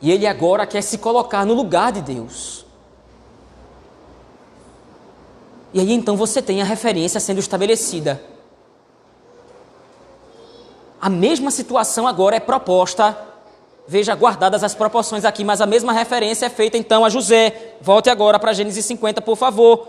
[0.00, 2.66] E ele agora quer se colocar no lugar de Deus.
[5.72, 8.22] E aí então você tem a referência sendo estabelecida.
[11.00, 13.27] A mesma situação agora é proposta
[13.90, 17.76] Veja, guardadas as proporções aqui, mas a mesma referência é feita então a José.
[17.80, 19.88] Volte agora para Gênesis 50, por favor.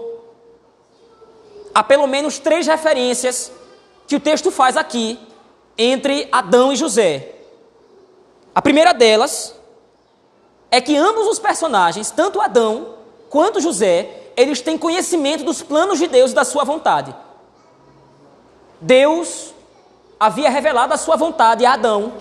[1.76, 3.52] Há pelo menos três referências
[4.08, 5.20] que o texto faz aqui
[5.78, 7.36] entre Adão e José.
[8.56, 9.54] A primeira delas
[10.72, 12.96] é que ambos os personagens, tanto Adão
[13.30, 17.14] quanto José, eles têm conhecimento dos planos de Deus e da sua vontade.
[18.80, 19.54] Deus
[20.18, 22.14] havia revelado a sua vontade a Adão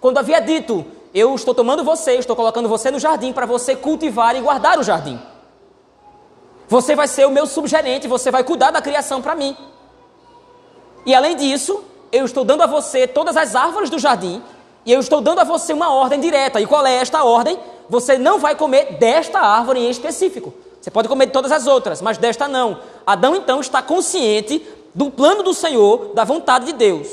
[0.00, 4.36] quando havia dito: eu estou tomando você, estou colocando você no jardim para você cultivar
[4.36, 5.20] e guardar o jardim.
[6.68, 9.56] Você vai ser o meu subgerente, você vai cuidar da criação para mim.
[11.04, 14.40] E além disso, eu estou dando a você todas as árvores do jardim
[14.86, 16.60] e eu estou dando a você uma ordem direta.
[16.60, 17.58] E qual é esta ordem?
[17.88, 20.54] Você não vai comer desta árvore em específico.
[20.80, 22.80] Você pode comer de todas as outras, mas desta não.
[23.04, 27.08] Adão então está consciente do plano do Senhor, da vontade de Deus.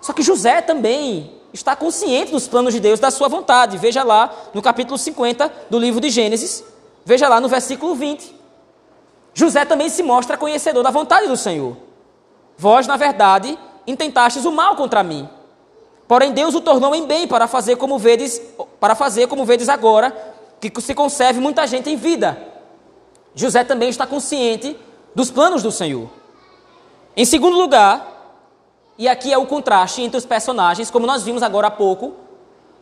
[0.00, 3.78] Só que José também está consciente dos planos de Deus, da sua vontade.
[3.78, 6.64] Veja lá no capítulo 50 do livro de Gênesis,
[7.04, 8.36] veja lá no versículo 20.
[9.34, 11.76] José também se mostra conhecedor da vontade do Senhor.
[12.56, 13.56] Vós, na verdade,
[13.86, 15.28] intentastes o mal contra mim.
[16.08, 18.40] Porém Deus o tornou em bem para fazer como vedes,
[18.80, 22.36] para fazer como vedes agora, que se conserve muita gente em vida.
[23.34, 24.76] José também está consciente
[25.14, 26.08] dos planos do Senhor.
[27.16, 28.17] Em segundo lugar,
[28.98, 32.16] E aqui é o contraste entre os personagens, como nós vimos agora há pouco.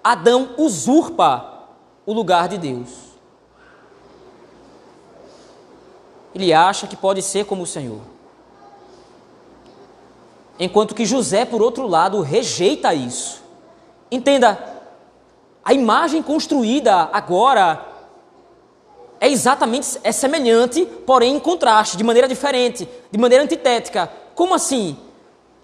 [0.03, 1.53] Adão usurpa
[2.07, 2.89] o lugar de Deus.
[6.35, 8.01] Ele acha que pode ser como o Senhor.
[10.59, 13.43] Enquanto que José, por outro lado, rejeita isso.
[14.11, 14.59] Entenda,
[15.63, 17.85] a imagem construída agora
[19.21, 24.11] é exatamente é semelhante, porém em contraste, de maneira diferente, de maneira antitética.
[24.35, 24.97] Como assim?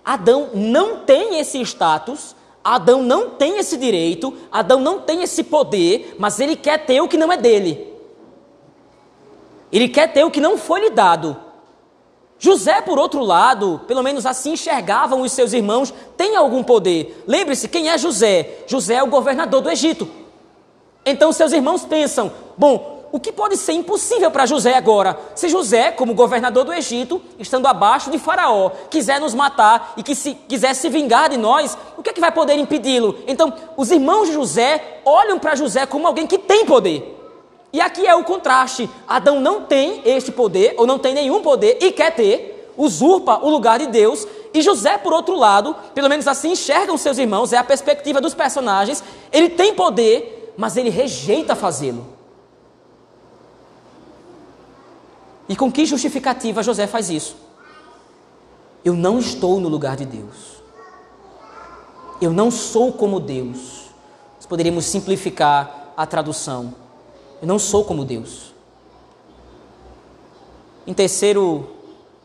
[0.05, 2.35] Adão não tem esse status,
[2.65, 7.09] Adão não tem esse direito, Adão não tem esse poder, mas ele quer ter o
[7.09, 7.93] que não é dele.
[9.73, 11.37] Ele quer ter o que não foi lhe dado.
[12.39, 17.23] José, por outro lado, pelo menos assim enxergavam os seus irmãos, tem algum poder.
[17.27, 18.65] Lembre-se, quem é José?
[18.67, 20.09] José é o governador do Egito.
[21.07, 25.19] Então seus irmãos pensam: bom, o que pode ser impossível para José agora?
[25.35, 30.15] Se José, como governador do Egito, estando abaixo de Faraó, quiser nos matar e que
[30.15, 33.19] se quiser se vingar de nós, o que é que vai poder impedi-lo?
[33.27, 37.19] Então, os irmãos de José olham para José como alguém que tem poder.
[37.71, 41.77] E aqui é o contraste: Adão não tem este poder, ou não tem nenhum poder,
[41.83, 46.27] e quer ter, usurpa o lugar de Deus, e José, por outro lado, pelo menos
[46.27, 51.55] assim enxergam seus irmãos, é a perspectiva dos personagens, ele tem poder, mas ele rejeita
[51.55, 52.22] fazê-lo.
[55.53, 57.37] E com que justificativa José faz isso?
[58.83, 60.63] Eu não estou no lugar de Deus.
[62.23, 63.91] Eu não sou como Deus.
[64.37, 66.75] Nós poderíamos simplificar a tradução.
[67.39, 68.55] Eu não sou como Deus.
[70.87, 71.69] Em terceiro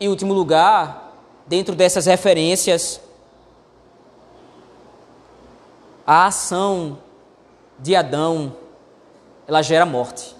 [0.00, 1.12] e último lugar,
[1.46, 2.98] dentro dessas referências,
[6.06, 6.96] a ação
[7.78, 8.56] de Adão,
[9.46, 10.37] ela gera morte.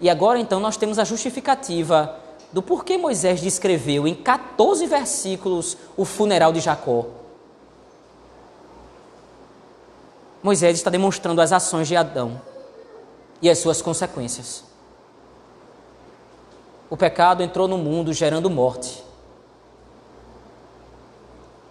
[0.00, 2.16] E agora então nós temos a justificativa
[2.52, 7.06] do porquê Moisés descreveu em 14 versículos o funeral de Jacó.
[10.42, 12.40] Moisés está demonstrando as ações de Adão
[13.42, 14.64] e as suas consequências.
[16.88, 19.04] O pecado entrou no mundo gerando morte.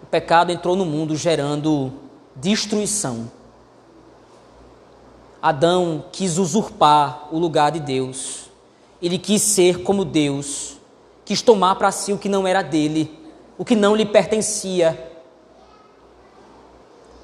[0.04, 1.92] O pecado entrou no mundo gerando
[2.36, 3.30] destruição.
[5.42, 8.50] Adão quis usurpar o lugar de Deus.
[9.02, 10.78] Ele quis ser como Deus,
[11.24, 13.18] quis tomar para si o que não era dele,
[13.58, 15.08] o que não lhe pertencia.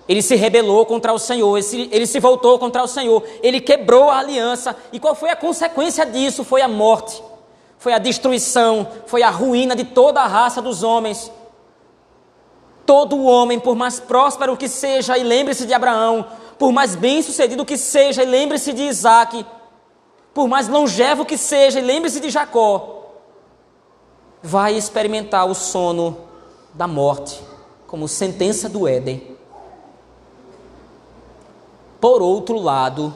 [0.07, 4.19] Ele se rebelou contra o Senhor, ele se, voltou contra o Senhor, ele quebrou a
[4.19, 4.75] aliança.
[4.93, 6.43] E qual foi a consequência disso?
[6.43, 7.21] Foi a morte,
[7.77, 11.31] foi a destruição, foi a ruína de toda a raça dos homens.
[12.85, 16.23] Todo homem, por mais próspero que seja, e lembre-se de Abraão,
[16.57, 19.45] por mais bem sucedido que seja, e lembre-se de Isaac,
[20.33, 23.03] por mais longevo que seja, e lembre-se de Jacó,
[24.41, 26.17] vai experimentar o sono
[26.73, 27.41] da morte,
[27.87, 29.35] como sentença do Éden.
[31.99, 33.13] Por outro lado,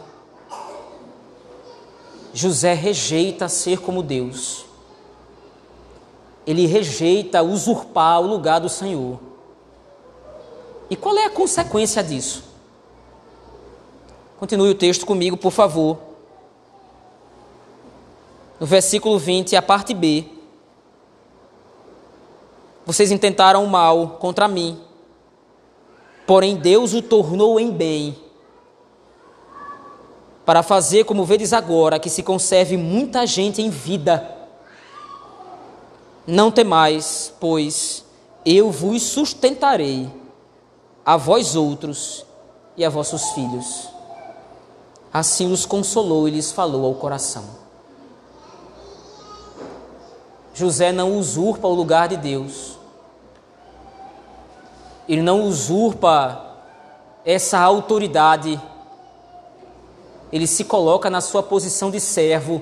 [2.34, 4.66] José rejeita ser como Deus.
[6.48, 9.20] Ele rejeita usurpar o lugar do Senhor.
[10.90, 12.49] E qual é a consequência disso?
[14.40, 15.98] Continue o texto comigo, por favor.
[18.58, 20.26] No versículo 20, a parte B.
[22.86, 24.80] Vocês intentaram o mal contra mim,
[26.26, 28.18] porém Deus o tornou em bem,
[30.46, 34.38] para fazer como vedes agora, que se conserve muita gente em vida.
[36.26, 38.06] Não temais, pois
[38.46, 40.10] eu vos sustentarei,
[41.06, 42.26] a vós outros
[42.78, 43.99] e a vossos filhos.
[45.12, 47.44] Assim os consolou e lhes falou ao coração.
[50.54, 52.78] José não usurpa o lugar de Deus.
[55.08, 56.58] Ele não usurpa
[57.26, 58.62] essa autoridade.
[60.32, 62.62] Ele se coloca na sua posição de servo.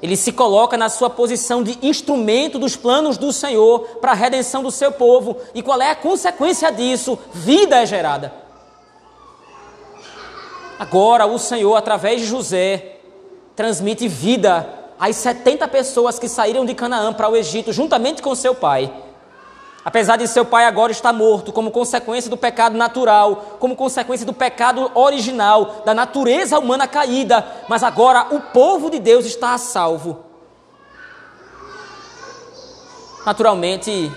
[0.00, 4.62] Ele se coloca na sua posição de instrumento dos planos do Senhor para a redenção
[4.62, 5.38] do seu povo.
[5.54, 7.18] E qual é a consequência disso?
[7.32, 8.43] Vida é gerada.
[10.84, 12.98] Agora o Senhor, através de José,
[13.56, 14.68] transmite vida
[15.00, 18.92] às 70 pessoas que saíram de Canaã para o Egito, juntamente com seu pai.
[19.82, 24.34] Apesar de seu pai agora estar morto, como consequência do pecado natural, como consequência do
[24.34, 30.22] pecado original, da natureza humana caída, mas agora o povo de Deus está a salvo.
[33.24, 34.12] Naturalmente,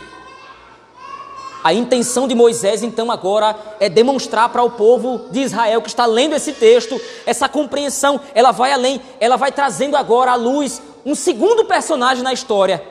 [1.63, 6.05] a intenção de Moisés, então, agora é demonstrar para o povo de Israel que está
[6.05, 11.15] lendo esse texto, essa compreensão, ela vai além, ela vai trazendo agora à luz um
[11.15, 12.83] segundo personagem na história.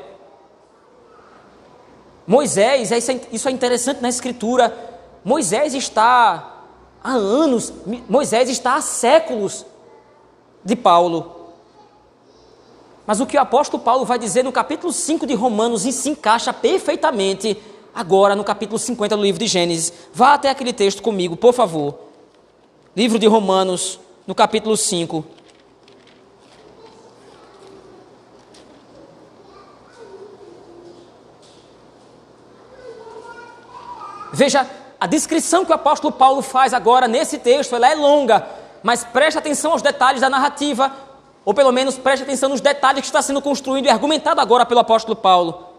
[2.27, 2.99] Moisés, é
[3.31, 4.77] isso é interessante na Escritura,
[5.25, 6.65] Moisés está
[7.03, 7.73] há anos,
[8.09, 9.65] Moisés está há séculos
[10.65, 11.35] de Paulo.
[13.07, 16.53] Mas o que o apóstolo Paulo vai dizer no capítulo 5 de Romanos se encaixa
[16.53, 17.57] perfeitamente
[17.97, 19.91] agora no capítulo 50 do livro de Gênesis.
[20.13, 21.99] Vá até aquele texto comigo, por favor.
[22.95, 25.25] Livro de Romanos, no capítulo 5.
[34.31, 34.69] Veja,
[35.01, 38.47] a descrição que o apóstolo Paulo faz agora nesse texto, ela é longa,
[38.83, 40.93] mas preste atenção aos detalhes da narrativa,
[41.47, 44.81] ou pelo menos preste atenção nos detalhes que está sendo construído e argumentado agora pelo
[44.81, 45.76] apóstolo Paulo.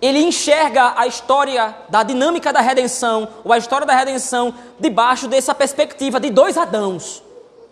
[0.00, 5.54] Ele enxerga a história da dinâmica da redenção, ou a história da redenção, debaixo dessa
[5.54, 7.22] perspectiva de dois Adãos,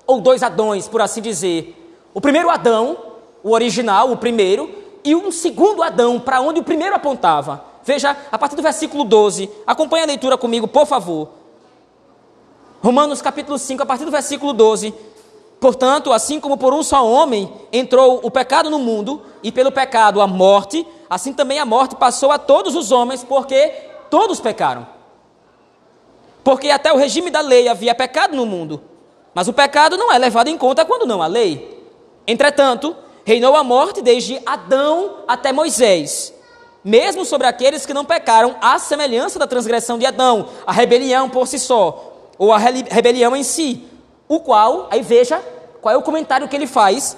[0.06, 1.74] ou dois Adões, por assim dizer.
[2.12, 2.98] O primeiro Adão,
[3.42, 4.70] o original, o primeiro,
[5.02, 7.64] e um segundo Adão, para onde o primeiro apontava.
[7.82, 11.30] Veja, a partir do versículo 12, acompanhe a leitura comigo, por favor.
[12.82, 14.92] Romanos capítulo 5, a partir do versículo 12.
[15.58, 20.20] Portanto, assim como por um só homem entrou o pecado no mundo, e pelo pecado
[20.20, 23.68] a morte, assim também a morte passou a todos os homens, porque
[24.10, 24.86] todos pecaram.
[26.42, 28.82] Porque até o regime da lei havia pecado no mundo,
[29.34, 31.82] mas o pecado não é levado em conta quando não há lei.
[32.26, 36.34] Entretanto, reinou a morte desde Adão até Moisés
[36.88, 41.46] mesmo sobre aqueles que não pecaram, à semelhança da transgressão de Adão, a rebelião por
[41.46, 43.86] si só, ou a rebelião em si,
[44.28, 45.42] o qual, aí veja
[45.80, 47.16] qual é o comentário que ele faz,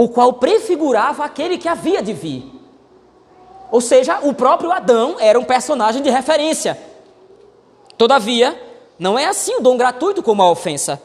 [0.00, 2.50] o qual prefigurava aquele que havia de vir.
[3.70, 6.80] Ou seja, o próprio Adão era um personagem de referência.
[7.98, 8.58] Todavia,
[8.98, 11.02] não é assim o dom gratuito como a ofensa.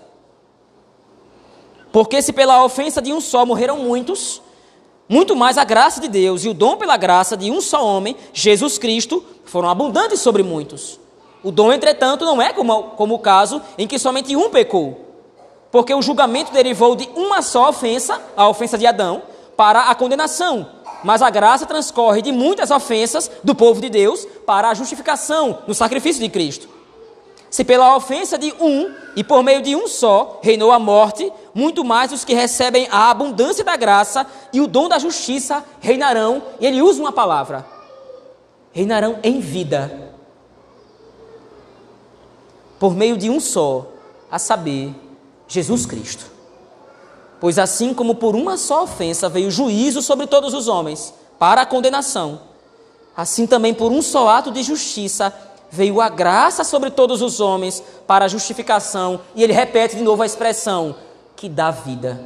[1.92, 4.42] Porque se pela ofensa de um só morreram muitos,
[5.10, 8.16] muito mais a graça de Deus e o dom pela graça de um só homem,
[8.32, 11.02] Jesus Cristo, foram abundantes sobre muitos.
[11.44, 15.05] O dom, entretanto, não é como, como o caso em que somente um pecou.
[15.76, 19.24] Porque o julgamento derivou de uma só ofensa, a ofensa de Adão,
[19.58, 20.70] para a condenação.
[21.04, 25.76] Mas a graça transcorre de muitas ofensas do povo de Deus para a justificação no
[25.76, 26.70] sacrifício de Cristo.
[27.50, 31.84] Se pela ofensa de um e por meio de um só reinou a morte, muito
[31.84, 36.66] mais os que recebem a abundância da graça e o dom da justiça reinarão, e
[36.66, 37.66] ele usa uma palavra:
[38.72, 40.14] reinarão em vida.
[42.80, 43.88] Por meio de um só,
[44.32, 45.04] a saber,
[45.48, 46.26] Jesus Cristo.
[47.40, 51.66] Pois assim como por uma só ofensa veio juízo sobre todos os homens, para a
[51.66, 52.42] condenação,
[53.16, 55.34] assim também por um só ato de justiça
[55.70, 60.24] veio a graça sobre todos os homens para a justificação, e ele repete de novo
[60.24, 60.96] a expressão
[61.36, 62.22] que dá vida.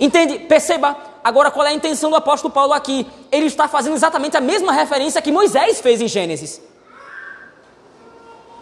[0.00, 0.38] Entende?
[0.40, 3.06] Perceba agora qual é a intenção do apóstolo Paulo aqui.
[3.30, 6.60] Ele está fazendo exatamente a mesma referência que Moisés fez em Gênesis.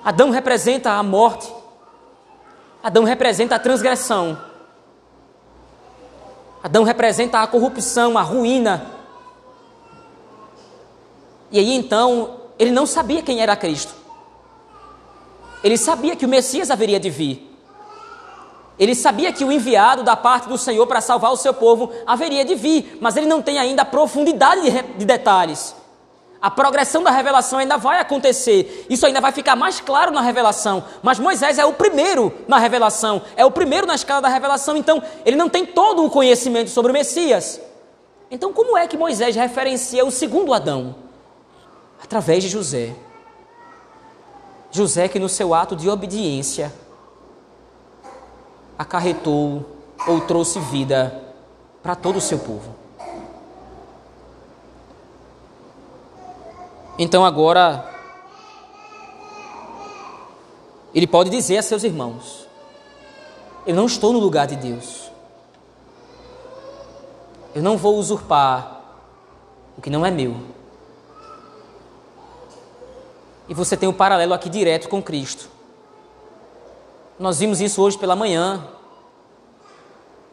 [0.05, 1.60] Adão representa a morte.
[2.83, 4.39] Adão representa a transgressão.
[6.63, 8.87] Adão representa a corrupção, a ruína.
[11.51, 13.95] E aí então ele não sabia quem era Cristo.
[15.63, 17.47] Ele sabia que o Messias haveria de vir.
[18.79, 22.47] Ele sabia que o enviado da parte do Senhor para salvar o seu povo haveria
[22.47, 25.75] de vir, mas ele não tem ainda a profundidade de, de detalhes.
[26.41, 28.87] A progressão da revelação ainda vai acontecer.
[28.89, 30.85] Isso ainda vai ficar mais claro na revelação.
[31.03, 35.03] Mas Moisés é o primeiro na revelação, é o primeiro na escala da revelação, então
[35.25, 37.61] ele não tem todo o conhecimento sobre o Messias.
[38.31, 40.95] Então, como é que Moisés referencia o segundo Adão?
[42.03, 42.95] através de José.
[44.71, 46.73] José, que no seu ato de obediência
[48.79, 49.67] acarretou
[50.07, 51.23] ou trouxe vida
[51.83, 52.75] para todo o seu povo.
[57.03, 57.91] Então agora,
[60.95, 62.47] ele pode dizer a seus irmãos:
[63.67, 65.11] Eu não estou no lugar de Deus.
[67.55, 68.83] Eu não vou usurpar
[69.79, 70.37] o que não é meu.
[73.49, 75.49] E você tem o um paralelo aqui direto com Cristo.
[77.19, 78.69] Nós vimos isso hoje pela manhã.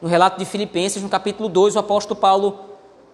[0.02, 2.67] No relato de Filipenses, no capítulo 2, o apóstolo Paulo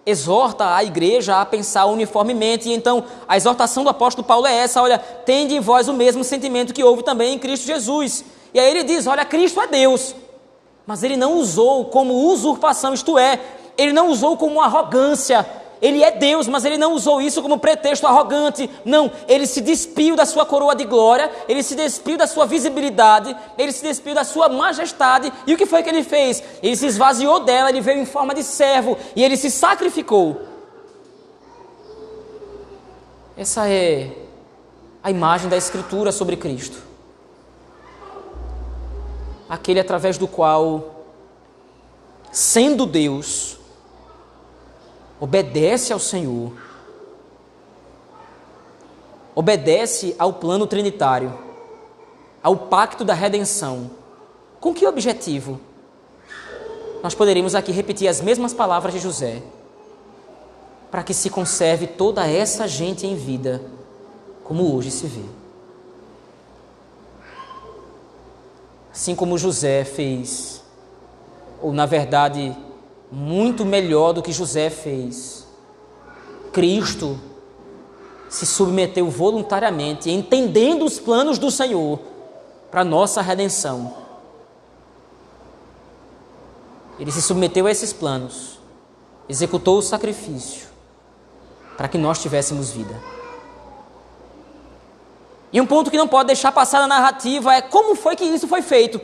[0.06, 2.68] exorta a igreja a pensar uniformemente.
[2.68, 6.24] E então, a exortação do apóstolo Paulo é essa: olha, tende em vós o mesmo
[6.24, 8.24] sentimento que houve também em Cristo Jesus.
[8.52, 10.14] E aí ele diz: olha, Cristo é Deus.
[10.86, 13.40] Mas ele não usou como usurpação, isto é,
[13.78, 15.46] ele não usou como arrogância,
[15.84, 18.70] ele é Deus, mas ele não usou isso como pretexto arrogante.
[18.86, 23.36] Não, ele se despiu da sua coroa de glória, ele se despiu da sua visibilidade,
[23.58, 25.30] ele se despiu da sua majestade.
[25.46, 26.42] E o que foi que ele fez?
[26.62, 30.40] Ele se esvaziou dela, ele veio em forma de servo e ele se sacrificou.
[33.36, 34.10] Essa é
[35.02, 36.78] a imagem da Escritura sobre Cristo.
[39.46, 41.04] Aquele através do qual,
[42.32, 43.53] sendo Deus,
[45.20, 46.52] obedece ao Senhor,
[49.34, 51.36] obedece ao plano trinitário,
[52.42, 53.90] ao pacto da redenção.
[54.60, 55.60] Com que objetivo?
[57.02, 59.42] Nós poderíamos aqui repetir as mesmas palavras de José
[60.90, 63.60] para que se conserve toda essa gente em vida,
[64.44, 65.24] como hoje se vê.
[68.92, 70.62] Assim como José fez,
[71.60, 72.56] ou na verdade,
[73.10, 75.46] muito melhor do que José fez,
[76.52, 77.18] Cristo
[78.28, 82.00] se submeteu voluntariamente, entendendo os planos do Senhor
[82.70, 83.94] para nossa redenção.
[86.98, 88.58] Ele se submeteu a esses planos,
[89.28, 90.68] executou o sacrifício,
[91.76, 93.00] para que nós tivéssemos vida.
[95.52, 98.48] E um ponto que não pode deixar passar na narrativa é como foi que isso
[98.48, 99.00] foi feito.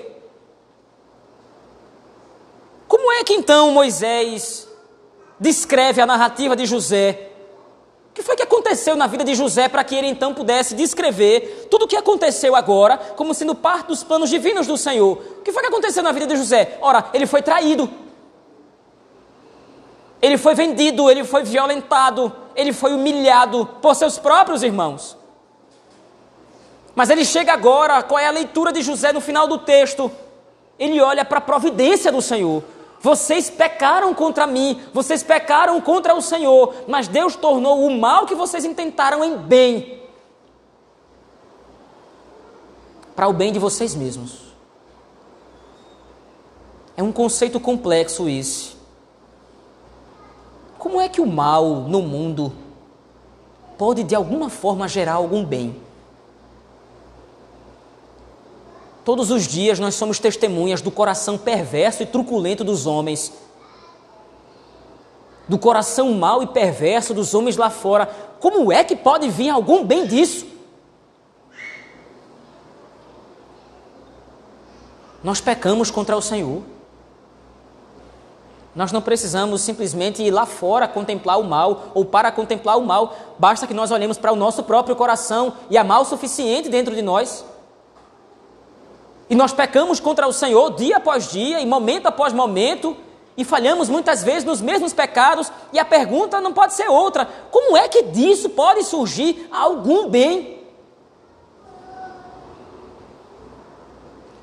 [2.88, 4.66] Como é que então Moisés
[5.38, 7.28] descreve a narrativa de José?
[8.10, 11.68] O que foi que aconteceu na vida de José para que ele então pudesse descrever
[11.70, 15.18] tudo o que aconteceu agora como sendo parte dos planos divinos do Senhor?
[15.38, 16.78] O que foi que aconteceu na vida de José?
[16.80, 17.88] Ora, ele foi traído.
[20.20, 25.16] Ele foi vendido, ele foi violentado, ele foi humilhado por seus próprios irmãos.
[26.94, 30.10] Mas ele chega agora, qual é a leitura de José no final do texto?
[30.78, 32.62] Ele olha para a providência do Senhor.
[33.00, 38.34] Vocês pecaram contra mim, vocês pecaram contra o Senhor, mas Deus tornou o mal que
[38.34, 40.00] vocês intentaram em bem
[43.20, 44.50] para o bem de vocês mesmos.
[46.96, 48.76] É um conceito complexo esse.
[50.78, 52.50] Como é que o mal no mundo
[53.76, 55.78] pode de alguma forma gerar algum bem?
[59.04, 63.32] Todos os dias nós somos testemunhas do coração perverso e truculento dos homens,
[65.48, 68.06] do coração mau e perverso dos homens lá fora.
[68.38, 70.46] Como é que pode vir algum bem disso?
[75.24, 76.62] Nós pecamos contra o Senhor.
[78.74, 83.16] Nós não precisamos simplesmente ir lá fora contemplar o mal ou para contemplar o mal,
[83.36, 87.02] basta que nós olhemos para o nosso próprio coração e há mal suficiente dentro de
[87.02, 87.44] nós.
[89.30, 92.96] E nós pecamos contra o Senhor dia após dia e momento após momento
[93.36, 97.76] e falhamos muitas vezes nos mesmos pecados e a pergunta não pode ser outra: como
[97.76, 100.60] é que disso pode surgir algum bem?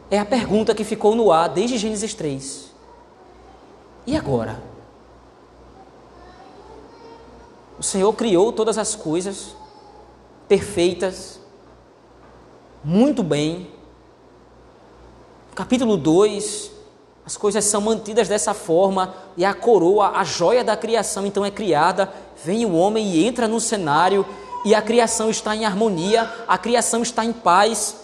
[0.09, 2.71] É a pergunta que ficou no ar desde Gênesis 3.
[4.05, 4.63] E agora?
[7.77, 9.53] O Senhor criou todas as coisas
[10.47, 11.41] perfeitas,
[12.81, 13.76] muito bem.
[15.57, 16.69] Capítulo 2,
[17.25, 21.49] as coisas são mantidas dessa forma e a coroa, a joia da criação, então é
[21.49, 22.13] criada.
[22.45, 24.23] Vem o homem e entra no cenário
[24.63, 27.95] e a criação está em harmonia, a criação está em paz.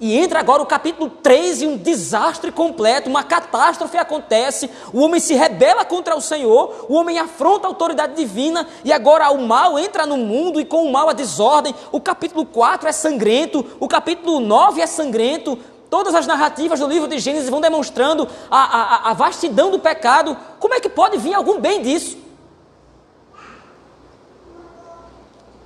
[0.00, 4.70] E entra agora o capítulo 3 e um desastre completo, uma catástrofe acontece.
[4.90, 9.30] O homem se rebela contra o Senhor, o homem afronta a autoridade divina e agora
[9.30, 11.74] o mal entra no mundo e com o mal a desordem.
[11.92, 15.58] O capítulo 4 é sangrento, o capítulo 9 é sangrento.
[15.94, 20.36] Todas as narrativas do livro de Gênesis vão demonstrando a, a, a vastidão do pecado.
[20.58, 22.18] Como é que pode vir algum bem disso?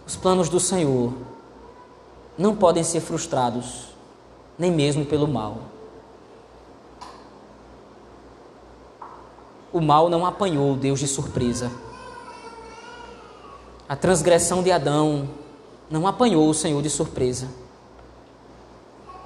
[0.06, 1.14] Os planos do Senhor
[2.36, 3.86] não podem ser frustrados
[4.58, 5.60] nem mesmo pelo mal.
[9.72, 11.72] O mal não apanhou Deus de surpresa.
[13.88, 15.26] A transgressão de Adão
[15.88, 17.48] não apanhou o Senhor de surpresa.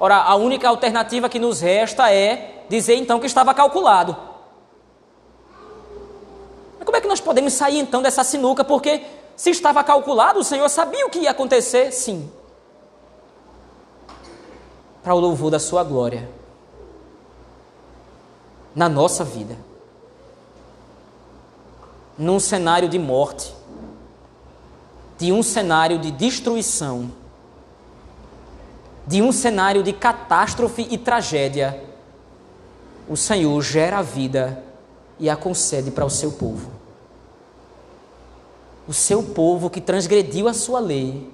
[0.03, 4.17] Ora, a única alternativa que nos resta é dizer então que estava calculado.
[6.77, 8.65] Mas como é que nós podemos sair então dessa sinuca?
[8.65, 9.03] Porque
[9.37, 11.93] se estava calculado, o Senhor sabia o que ia acontecer?
[11.93, 12.31] Sim
[15.03, 16.29] para o louvor da Sua glória
[18.75, 19.59] na nossa vida.
[22.17, 23.55] Num cenário de morte,
[25.19, 27.11] de um cenário de destruição,
[29.07, 31.83] de um cenário de catástrofe e tragédia,
[33.09, 34.63] o Senhor gera a vida
[35.19, 36.71] e a concede para o seu povo.
[38.87, 41.31] O seu povo que transgrediu a sua lei,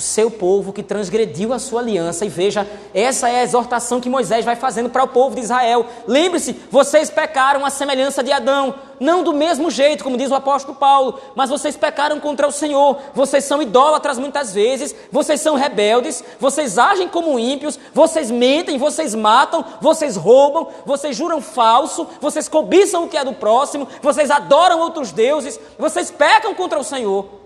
[0.00, 2.24] o seu povo que transgrediu a sua aliança.
[2.24, 5.86] E veja, essa é a exortação que Moisés vai fazendo para o povo de Israel.
[6.08, 10.74] Lembre-se, vocês pecaram à semelhança de Adão, não do mesmo jeito, como diz o apóstolo
[10.74, 12.96] Paulo, mas vocês pecaram contra o Senhor.
[13.14, 19.14] Vocês são idólatras muitas vezes, vocês são rebeldes, vocês agem como ímpios, vocês mentem, vocês
[19.14, 24.80] matam, vocês roubam, vocês juram falso, vocês cobiçam o que é do próximo, vocês adoram
[24.80, 27.39] outros deuses, vocês pecam contra o Senhor.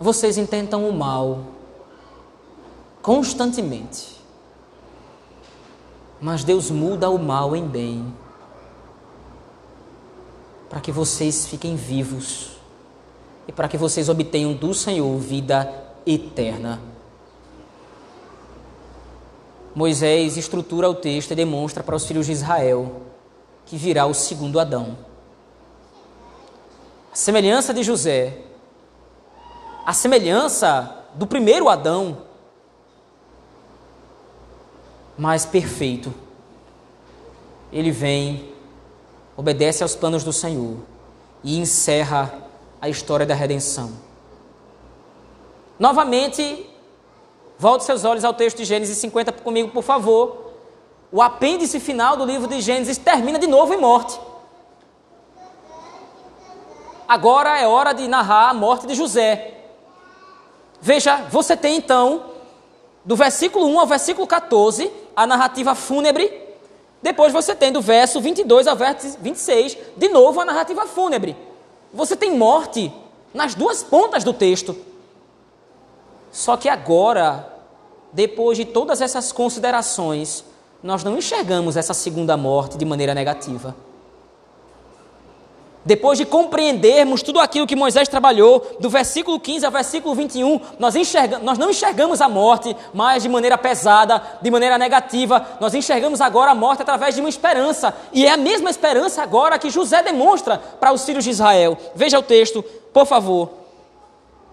[0.00, 1.40] Vocês intentam o mal
[3.02, 4.14] constantemente.
[6.20, 8.14] Mas Deus muda o mal em bem
[10.70, 12.52] para que vocês fiquem vivos
[13.46, 15.72] e para que vocês obtenham do Senhor vida
[16.06, 16.80] eterna.
[19.74, 23.02] Moisés estrutura o texto e demonstra para os filhos de Israel
[23.66, 24.96] que virá o segundo Adão.
[27.12, 28.38] A semelhança de José,
[29.84, 32.18] a semelhança do primeiro Adão,
[35.16, 36.12] mais perfeito.
[37.72, 38.52] Ele vem,
[39.36, 40.78] obedece aos planos do Senhor
[41.42, 42.32] e encerra
[42.80, 43.92] a história da redenção.
[45.78, 46.70] Novamente,
[47.58, 50.52] volte seus olhos ao texto de Gênesis 50 comigo, por favor.
[51.12, 54.18] O apêndice final do livro de Gênesis termina de novo em morte.
[57.06, 59.63] Agora é hora de narrar a morte de José.
[60.86, 62.26] Veja, você tem então,
[63.06, 66.30] do versículo 1 ao versículo 14, a narrativa fúnebre.
[67.00, 71.34] Depois você tem do verso 22 ao verso 26, de novo a narrativa fúnebre.
[71.90, 72.92] Você tem morte
[73.32, 74.76] nas duas pontas do texto.
[76.30, 77.50] Só que agora,
[78.12, 80.44] depois de todas essas considerações,
[80.82, 83.74] nós não enxergamos essa segunda morte de maneira negativa.
[85.84, 90.94] Depois de compreendermos tudo aquilo que Moisés trabalhou, do versículo 15 ao versículo 21, nós,
[91.42, 96.52] nós não enxergamos a morte mais de maneira pesada, de maneira negativa, nós enxergamos agora
[96.52, 100.56] a morte através de uma esperança, e é a mesma esperança agora que José demonstra
[100.56, 101.76] para os filhos de Israel.
[101.94, 102.62] Veja o texto,
[102.92, 103.50] por favor.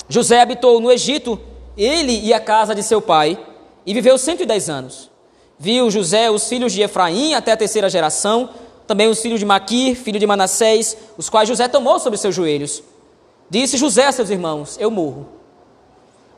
[0.10, 1.40] José habitou no Egito,
[1.78, 3.40] ele e a casa de seu pai,
[3.86, 5.10] e viveu 110 anos.
[5.58, 8.50] Viu José os filhos de Efraim até a terceira geração,
[8.92, 12.84] também os filhos de Maquir, filho de Manassés, os quais José tomou sobre seus joelhos.
[13.50, 15.30] Disse José a seus irmãos: Eu morro.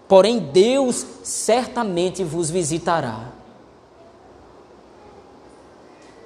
[0.08, 3.32] Porém, Deus certamente vos visitará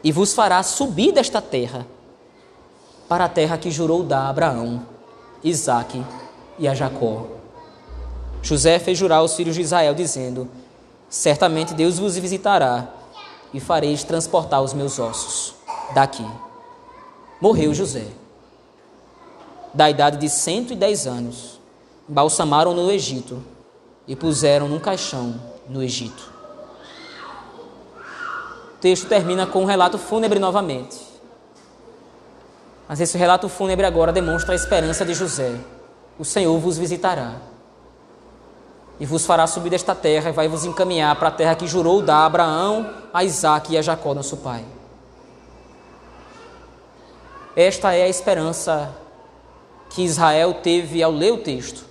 [0.03, 1.87] e vos fará subir desta terra
[3.07, 4.85] para a terra que jurou dar a Abraão,
[5.41, 6.03] Isaque
[6.59, 7.25] e a Jacó.
[8.41, 10.49] José fez jurar aos filhos de Israel, dizendo:
[11.09, 12.89] Certamente Deus vos visitará
[13.53, 15.56] e fareis transportar os meus ossos
[15.93, 16.25] daqui.
[17.41, 18.07] Morreu José.
[19.73, 21.59] Da idade de 110 anos,
[22.07, 23.43] balsamaram no Egito
[24.07, 26.31] e puseram num caixão no Egito.
[28.75, 30.97] O texto termina com um relato fúnebre novamente.
[32.87, 35.59] Mas esse relato fúnebre agora demonstra a esperança de José.
[36.17, 37.35] O Senhor vos visitará
[38.99, 42.01] e vos fará subir desta terra e vai vos encaminhar para a terra que jurou
[42.01, 44.65] dar a Abraão, a Isaac e a Jacó, nosso pai.
[47.57, 48.95] Esta é a esperança
[49.89, 51.85] que Israel teve ao ler o texto.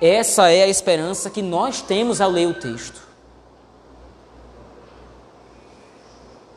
[0.00, 3.06] Essa é a esperança que nós temos ao ler o texto.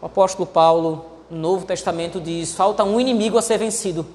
[0.01, 4.07] O apóstolo Paulo, no Novo Testamento, diz: falta um inimigo a ser vencido.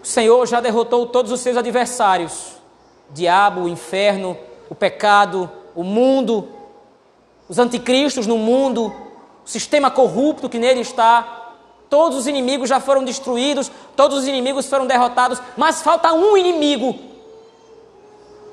[0.00, 2.52] O Senhor já derrotou todos os seus adversários:
[3.10, 4.38] diabo, o inferno,
[4.70, 6.48] o pecado, o mundo,
[7.48, 9.01] os anticristos no mundo,
[9.44, 11.40] o sistema corrupto que nele está.
[11.90, 16.98] Todos os inimigos já foram destruídos, todos os inimigos foram derrotados, mas falta um inimigo: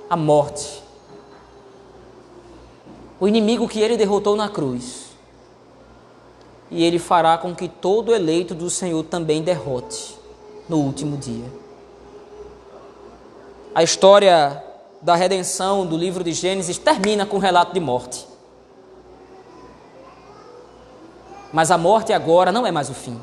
[0.09, 0.83] a morte.
[3.19, 5.09] O inimigo que ele derrotou na cruz.
[6.71, 10.17] E ele fará com que todo eleito do Senhor também derrote
[10.67, 11.45] no último dia.
[13.73, 14.63] A história
[15.01, 18.28] da redenção do livro de Gênesis termina com um relato de morte.
[21.51, 23.19] Mas a morte agora não é mais o fim.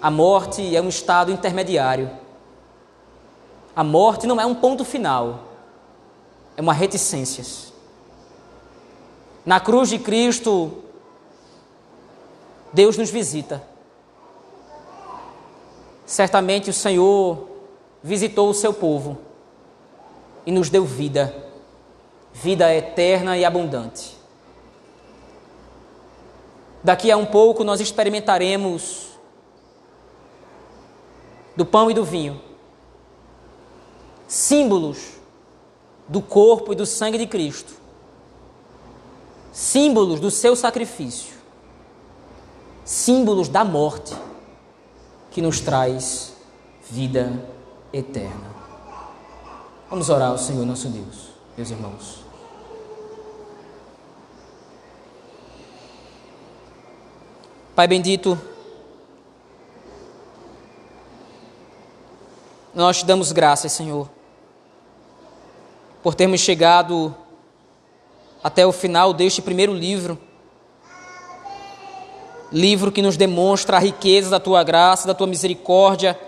[0.00, 2.10] A morte é um estado intermediário.
[3.74, 5.40] A morte não é um ponto final,
[6.56, 7.44] é uma reticência.
[9.44, 10.82] Na cruz de Cristo,
[12.72, 13.62] Deus nos visita.
[16.06, 17.48] Certamente o Senhor
[18.02, 19.18] visitou o seu povo
[20.46, 21.34] e nos deu vida,
[22.32, 24.15] vida eterna e abundante.
[26.82, 29.06] Daqui a um pouco nós experimentaremos
[31.56, 32.40] do pão e do vinho,
[34.28, 35.14] símbolos
[36.06, 37.72] do corpo e do sangue de Cristo,
[39.52, 41.34] símbolos do seu sacrifício,
[42.84, 44.14] símbolos da morte
[45.30, 46.34] que nos traz
[46.90, 47.42] vida
[47.92, 48.54] eterna.
[49.88, 52.25] Vamos orar ao Senhor nosso Deus, meus irmãos.
[57.76, 58.40] Pai bendito,
[62.74, 64.08] nós te damos graças, Senhor,
[66.02, 67.14] por termos chegado
[68.42, 70.18] até o final deste primeiro livro.
[72.50, 76.18] Livro que nos demonstra a riqueza da tua graça, da tua misericórdia.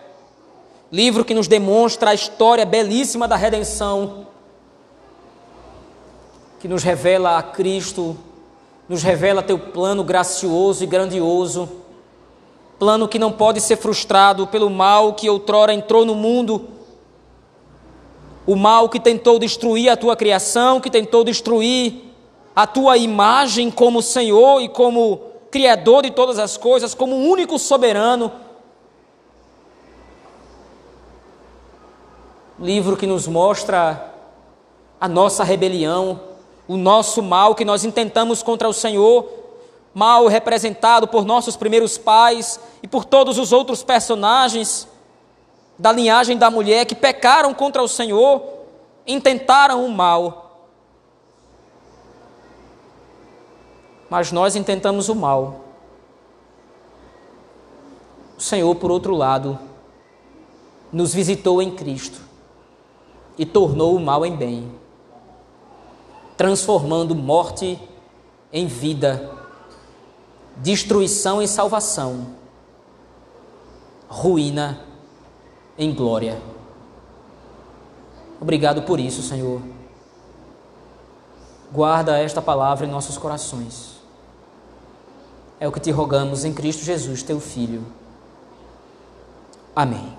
[0.93, 4.27] Livro que nos demonstra a história belíssima da redenção.
[6.61, 8.19] Que nos revela a Cristo
[8.89, 11.69] nos revela teu plano gracioso e grandioso,
[12.79, 16.69] plano que não pode ser frustrado pelo mal que outrora entrou no mundo,
[18.47, 22.05] o mal que tentou destruir a tua criação, que tentou destruir
[22.57, 25.21] a tua imagem como Senhor e como
[25.51, 28.31] Criador de todas as coisas, como único soberano.
[32.59, 34.15] Livro que nos mostra
[35.01, 36.21] a nossa rebelião,
[36.69, 39.27] o nosso mal que nós intentamos contra o Senhor,
[39.95, 44.87] mal representado por nossos primeiros pais e por todos os outros personagens
[45.79, 48.43] da linhagem da mulher que pecaram contra o Senhor,
[49.07, 50.67] intentaram o mal.
[54.11, 55.61] Mas nós intentamos o mal.
[58.37, 59.59] O Senhor, por outro lado,
[60.93, 62.21] nos visitou em Cristo
[63.39, 64.78] e tornou o mal em bem
[66.39, 67.77] transformando morte
[68.53, 69.29] em vida,
[70.59, 72.29] destruição em salvação,
[74.09, 74.81] ruína
[75.77, 76.41] em glória.
[78.41, 79.61] Obrigado por isso, Senhor.
[81.73, 83.99] Guarda esta palavra em nossos corações.
[85.59, 87.85] É o que te rogamos em Cristo Jesus, teu Filho.
[89.75, 90.17] Amém.